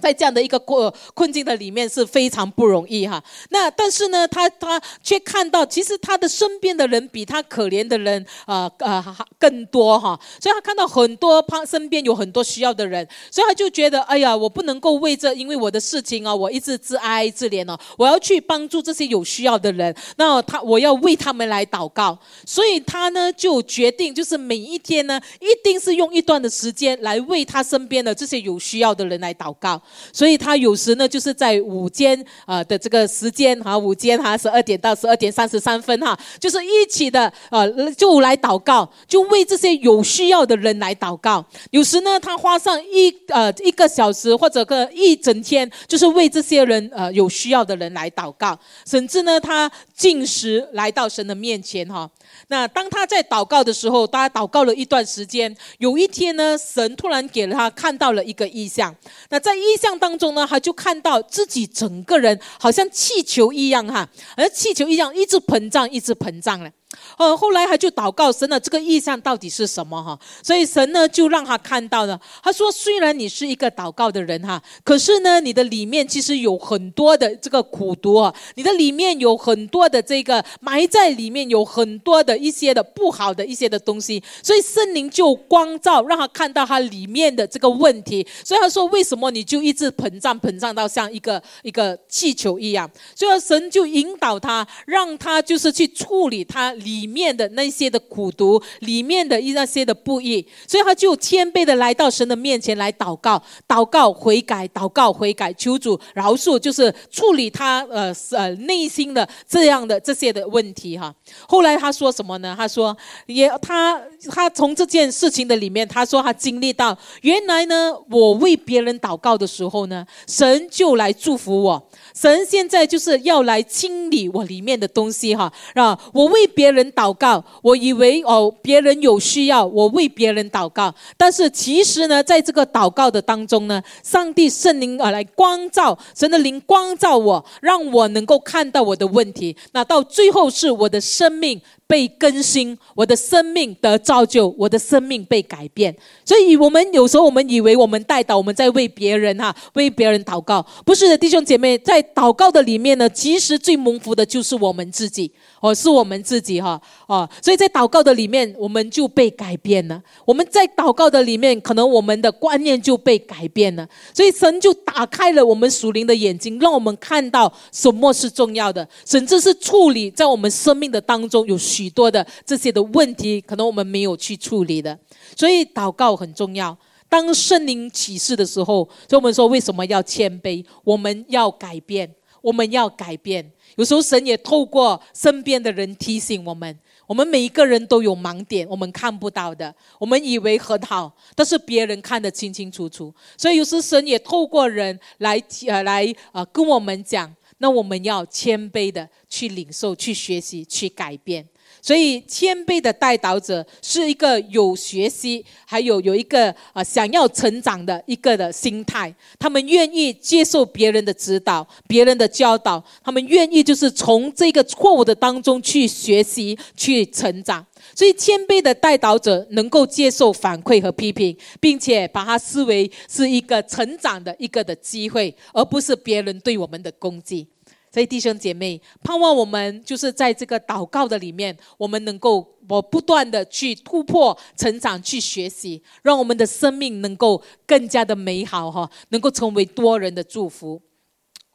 [0.00, 3.22] 在这样的一个困困境的里面是非常不容易哈。
[3.50, 10.18] 那但是呢，他他却看到，其实他的身边的人比他可怜的人啊啊更多哈。
[10.40, 19.92] 所以他看到很多他身边有很多需要的人，所以他就觉得，哎呀，我不能够为这因为我的事情啊，我一直自哀自怜哦，我要去帮助这些有需要的人。
[20.16, 29.82] 那他我要为他们来祷告，所以他呢就决定，就是每一天呢，一定是用一段的时间来为他身边的这些有需要的人来祷告。
[30.12, 41.44] 所以他有时呢，就是在午间啊的这个时间哈，午间哈十二点到十二点三十三分哈，就是一起的呃，就来祷告，就为这些有需要的人来祷告。
[41.70, 52.10] 有时呢，他花上一呃一个小时或者个一整天，就是为这些人呃有需要的人来祷告，甚至呢，他进食来到神的面前哈。
[52.48, 58.94] 那当他在祷告的时候，大家祷告了一段时间，有一天呢，神突然给了他看到了一个意象。
[59.30, 64.06] 那在意像当中呢，他就看到自己整个人好像气球一样哈，
[64.36, 66.70] 而气球一样一直膨胀，一直膨胀了。
[67.18, 70.18] 哦，后来他就祷告神了，这个意象到底是什么哈？
[70.42, 72.18] 所以神呢就让他看到了。
[72.42, 84.22] 他说：“虽然你是一个祷告的人哈，可是呢，你的里面其实有很多的这个苦毒啊，你的里面有很多的这个埋在里面有很多的一些的不好的一些的东西。
[84.42, 88.26] 所以圣灵就光照，让他看到他里面的这个问题。
[88.42, 92.90] 所以他说：为什么你就一直膨胀膨胀到像一个一个气球一样？
[93.14, 111.14] 所以神就引导他，让他就是去处理他。”里面的那些的苦毒，里面的一那些的不义，所以他就谦卑的来到神的面前来祷告，祷告悔改，祷告悔改，求主饶恕，就是处理他呃呃内心的这样的这些的问题哈。
[111.46, 112.54] 后来他说什么呢？
[112.56, 114.00] 他说也他
[114.30, 121.90] 他从这件事情的里面，他说他经历到，原来呢，我为别人祷告的时候呢，神就来祝福我。
[122.14, 141.58] 神现在就是要来清理我里面的东西哈，啊，我为别别人祷告，我以为哦别人有需要，我为别人祷告，但是其实呢，在这个祷告的当中呢，上帝圣灵而来光照，神的灵光照我，让我能够看到我的问题，那到最后是我的生命。
[141.88, 145.96] 被更新，我的生命得造就，我的生命被改变。
[146.24, 155.32] 所以，我们有时候我们以为我们带祷，我们在为别人哈，为别人祷告，不是的，弟兄姐妹，在祷告的里面呢，其实最蒙福的就是我们自己。
[155.60, 160.00] 哦，是我们自己哈，哦，所以在祷告的里面，我们就被改变了。
[160.24, 163.88] 我们在祷告的里面，可能我们的观念就被改变了。
[164.14, 174.98] 所以神就打开了我们属灵的眼睛，让我们看到什么是重要的，甚至是处理在我们生命的当中有许多的这些的问题，可能我们没有去处理的。
[175.36, 176.76] 所以祷告很重要。
[177.08, 180.64] 当圣灵启示的时候，所以我们说为什么要谦卑？
[180.82, 182.12] 我们要改变，
[182.42, 183.52] 我们要改变。
[183.76, 186.76] 有时候神也透过身边的人提醒我们，
[187.06, 193.14] 我们每一个人都有盲点，我们看不到的，我们以为很好，但是别人看得清清楚楚。
[193.36, 201.46] 所以有时神也透过人来呃来呃跟我们讲，那我们要谦卑的去领受、去学习、去改变。
[201.80, 209.14] 所以，谦卑的带导者是一个有学习，还有有一个啊想要成长的一个的心态。
[209.38, 217.64] 他们愿意接受别人的指导、别人的教导，他们愿意就是从这个错误的当中去学习、去成长。
[217.94, 227.46] 所以，谦卑的带导者能够接受反馈和批评，并且把它视为是一个成长的一个的机会，而不是别人对我们的攻击。
[227.90, 240.80] 所以弟兄姐妹，盼望我们就是在这个祷告的里面，我们能够我不断的去突破、成长、去学习，让我们的生命能够更加的美好哈，能够成为多人的祝福。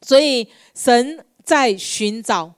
[0.02, 2.52] 所以神在寻找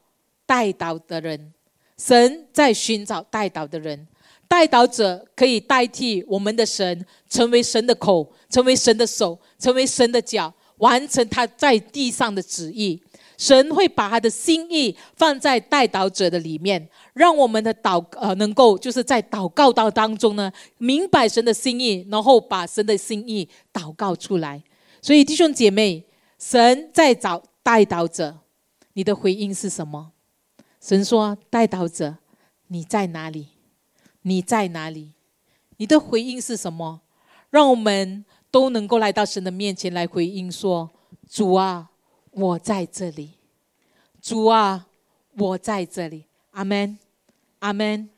[0.46, 1.52] 带导的人，
[1.98, 4.08] 神在寻找带导的人，
[4.48, 13.00] 带导者可以代替我们的神，成为神的口，成为神的手，成为神的脚，完成他在地上的旨意。
[13.36, 24.62] 神会把他的心意放在代祷者的里面，让我们的祷呃能够就是在祷告到当中呢，明白神的心意，然后把神的心意祷告出来。
[25.02, 26.04] 所以弟兄姐妹，
[26.38, 28.38] 神在找代祷者，
[28.94, 30.12] 你的回应是什么？
[30.80, 32.16] 神说：“代祷者，
[32.68, 33.48] 你在哪里？
[34.22, 35.12] 你在哪里？
[35.76, 37.00] 你的回应是什么？
[37.50, 40.90] 让我们都能够来到神的面前来回应说：
[41.28, 41.90] 主啊。”
[42.36, 43.30] 我在这里，
[44.20, 44.86] 主啊，
[45.38, 46.98] 我在这里，阿门，
[47.60, 48.10] 阿门。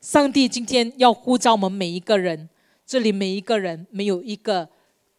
[0.00, 2.48] 上帝今天要呼召我们每一个人，
[2.86, 4.68] 这里每一个人没有一个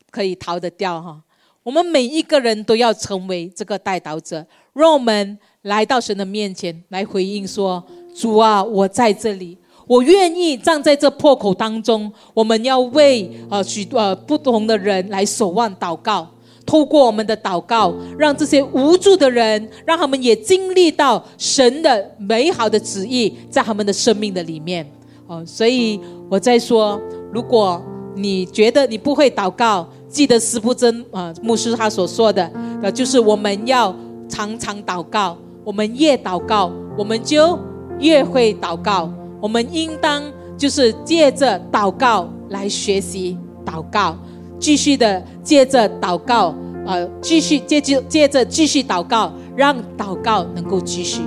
[0.09, 1.21] 可以逃得掉哈。
[1.63, 7.85] 我们每一个人都要成为这个带导者，让我们来到神的面前来回应说：
[8.15, 12.09] 主啊，我在这里，我愿意站在这破口当中。
[12.33, 16.31] 我们要为呃许多呃不同的人来守望祷告。
[16.65, 24.89] 透过我们的祷告，让这些无助的人，让他们也经历到神的美好的旨意在他们的生命的里面。
[25.27, 25.99] 哦，所以
[26.29, 26.99] 我在说，
[27.31, 27.81] 如果
[28.15, 32.51] 你觉得你不会祷告，记得斯布真啊牧师他所说的，
[32.81, 33.93] 呃，就是我们要
[34.29, 37.57] 常常祷告，我们越祷告，我们就
[37.99, 39.11] 越会祷告。
[39.41, 40.23] 我们应当
[40.57, 44.17] 就是借着祷告来学习祷告。
[44.65, 46.51] 继续的接着祷告，
[46.87, 51.21] 呃，继续接着接着继续祷告，让祷告能够继续。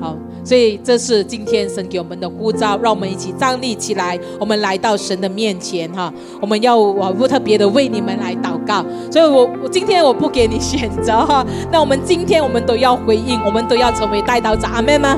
[0.00, 6.10] 好，所以这是今天神给我们的呼召，让我们一起站立起来，我们来到神的面前哈。
[6.40, 8.82] 我们要我不特别的为你们来祷告，
[9.12, 11.46] 所以我我今天我不给你选择哈。
[11.70, 15.14] 那我们今天我们都要回应，我们都要成为带祷者，阿妹吗？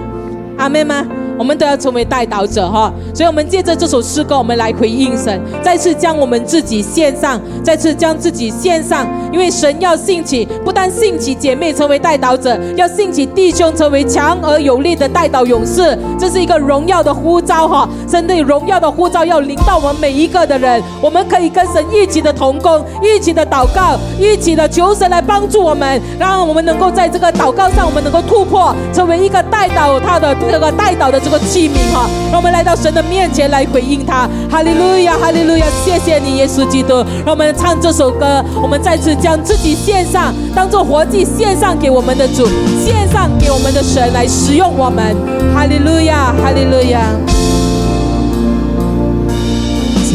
[0.58, 1.06] 阿妹吗？
[1.40, 31.18] 我们都要成为带导者哈，所以，我们借着这首诗歌，我们来回应神，再次将我们自己献上，再次将自己献上，因为神要兴起，不但兴起姐妹成为带导者，要兴起弟兄成为强而有力的带导勇士，这是一个荣耀的呼召哈，神的荣耀的呼召要临到我们每一个的人，我们可以跟神一起的同工，一起的祷告，一起的求神来帮助我们，让我们能够在这个祷告上，我们能够突破，成为一个带导他的这个带导的。
[31.30, 37.04] 个器皿哈，让我们来到神的面前来回应他，哈利路亚，哈利路亚，谢谢你，耶稣基督。
[37.24, 42.48] 让我们唱这首歌，我们再次将自己献上，当做活祭献上给我们的主，
[42.84, 45.16] 献上给我们的神来使用我们，
[45.54, 47.00] 哈利路亚，哈利路亚。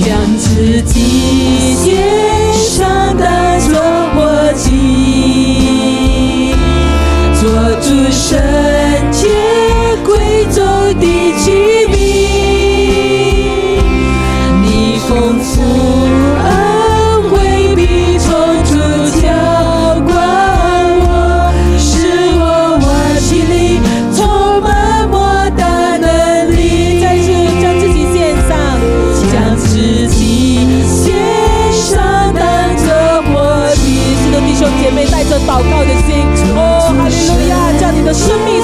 [0.06, 1.98] 将自己献
[2.54, 3.26] 上当
[3.60, 3.74] 做
[4.14, 6.54] 活祭，
[7.40, 7.50] 做
[7.82, 8.38] 主圣
[9.12, 9.28] 洁
[10.06, 10.65] 贵重。
[11.00, 11.52] 第七
[11.88, 11.96] 名，
[14.62, 14.66] 你
[15.08, 15.62] 从此，
[16.44, 16.50] 恩
[17.30, 17.34] 惠
[17.76, 18.28] 比风
[18.64, 18.70] 土
[19.22, 19.24] 教
[20.06, 20.10] 过
[21.04, 21.08] 我，
[21.78, 21.84] 是
[22.40, 22.44] 我
[22.82, 22.86] 万
[23.20, 23.54] 心里
[24.16, 24.18] 充
[24.62, 24.66] 满
[25.10, 25.16] 莫
[25.58, 25.62] 大
[25.98, 26.06] 能
[26.56, 27.26] 力，再次
[27.62, 28.16] 将自己献
[28.48, 28.52] 上，
[29.32, 30.20] 将自己
[30.88, 31.06] 献
[31.74, 32.42] 上，当
[32.78, 32.86] 着
[33.34, 33.36] 我，
[33.84, 33.88] 你，
[34.32, 36.26] 的弟兄姐妹，带着祷告的心，
[36.56, 36.60] 我
[36.98, 38.55] 哈利路亚，叫你的生命。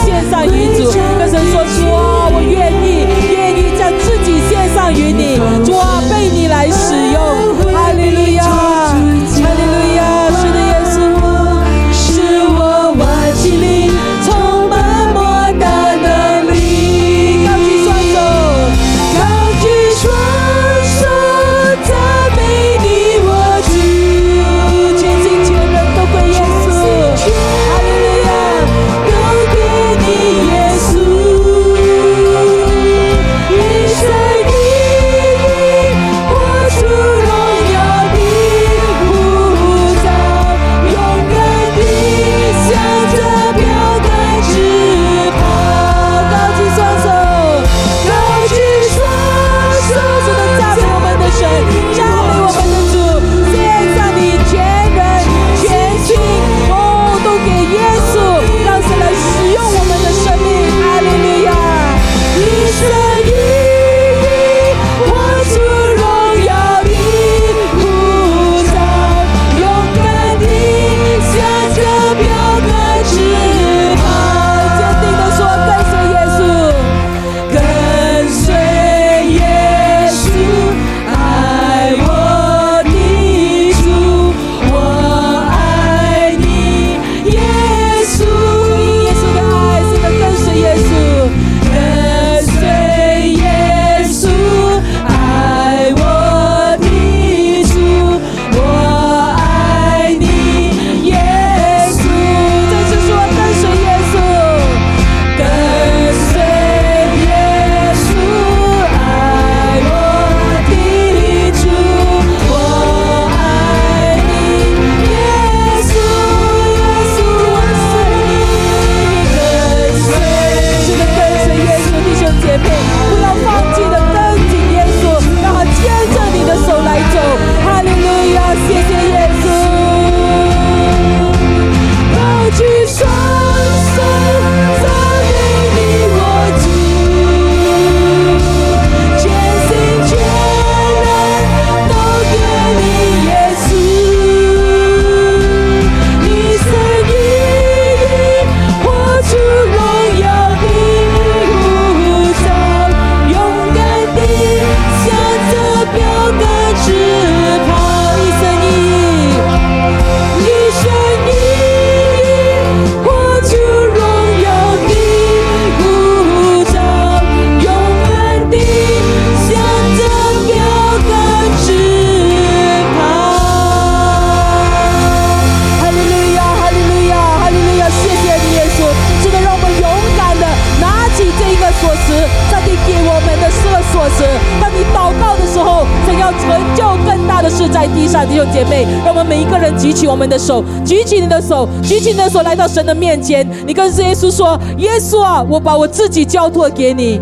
[191.62, 193.47] 手，举起你的手，来到神的面前。
[193.66, 197.22] 你跟耶稣说：“耶稣啊，我把我自己交托给你。”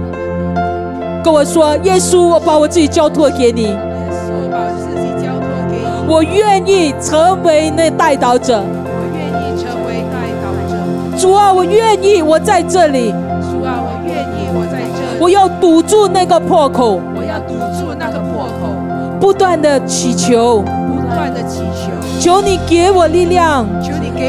[1.24, 8.62] 跟我说：“耶稣，我把我自己交托给你，我把自己交托给你，我愿意成为那带导者。
[8.62, 10.72] 我愿意成为带导者。
[11.18, 13.12] 主啊，我愿意，我在这里。”
[13.52, 18.70] 主啊，我愿意，我在这里，我要堵住那个破口，我要堵住那个破口，
[19.20, 21.60] 不断的祈求，不断的祈
[22.20, 23.66] 求，你给我力量，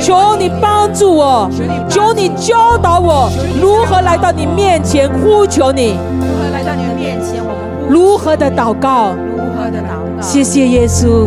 [0.01, 1.51] 求你帮助我，
[1.89, 3.29] 求你教导我
[3.61, 9.13] 如何来到你面前呼求你，如何来到你的面前，我们呼如何的祷告。
[9.37, 10.23] 如何的祷告。
[10.23, 11.27] 谢谢耶稣，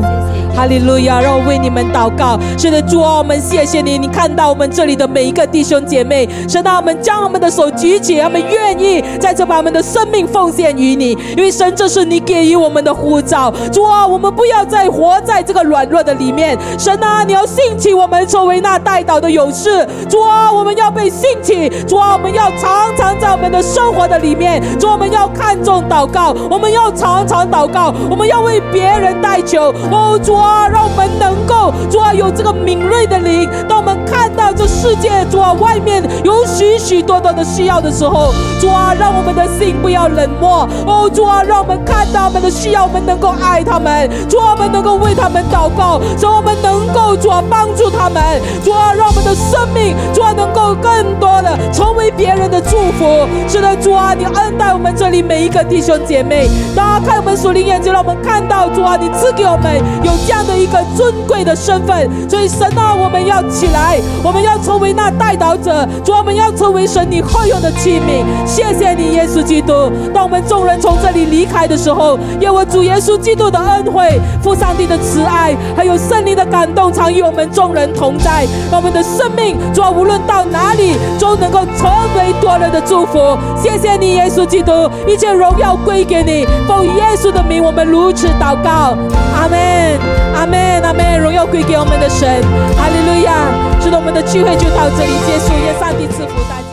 [0.56, 1.20] 哈利路亚！
[1.20, 2.40] 让我为你们祷告。
[2.58, 13.52] 是的，主啊，我们谢谢你，你看到我们这里的每一个弟兄姐妹，神啊，我们将我们的手举起，他们愿意在这把我们的生命奉献于你，因为神这是你给予我们的呼召。
[13.72, 19.86] 主啊，我们不要再活在这个软弱的里面，神啊，你要兴起我们成为那带导的勇士。
[20.08, 29.74] 主啊，我们要被兴起，主啊，我们要常常在我们的生活的里面，主啊，我们要看重祷告，我们要常常祷告，我们要为别人代求。
[29.92, 40.66] 哦，主啊，让我们能够，主啊，有这个敏锐的灵，当我们看到这世界，主啊，外面有许许多多的需要的时候，主啊，让我们的心不要冷漠。
[40.88, 48.24] 哦，主啊，让我们看到他们的需要，我们能够爱他们，主啊，我们能够为他们祷告，主啊我们能够主啊帮助他们，
[48.64, 53.28] 主啊，让我们的生命，主啊，能够更多的成为别人的祝福。
[53.50, 62.10] 是的，主啊，你恩待我们这里每一个弟兄姐妹，打开我们属灵眼睛，让我们看到主啊，你赐给我们有这样的一个尊贵的身份。
[62.30, 68.24] 所以神啊，我们要起来，我们要成为那带导者，主，我们要成为神你会用的器皿。
[68.46, 69.92] 谢谢你，耶稣基督。
[70.14, 78.46] 当我们众人从这里离开的时候，愿我主耶稣基督的恩惠、父上帝的慈爱，还有圣灵的感动，常与我们众人同在。
[78.72, 83.38] 让我们的生命，主，无论到哪里，都能够成为多人的祝福。
[83.62, 84.72] 谢谢你，耶稣基督，
[85.08, 86.46] 一切荣耀归给你。
[86.68, 88.98] 奉耶稣的名，我们如此祷告，
[89.34, 89.98] 阿门，
[90.36, 91.20] 阿门，阿门。
[91.24, 92.42] 荣耀归给我们的神，
[92.76, 93.48] 哈利路亚。
[93.80, 96.73] 是的，我们的聚会就到这里结束，愿上帝赐福大家。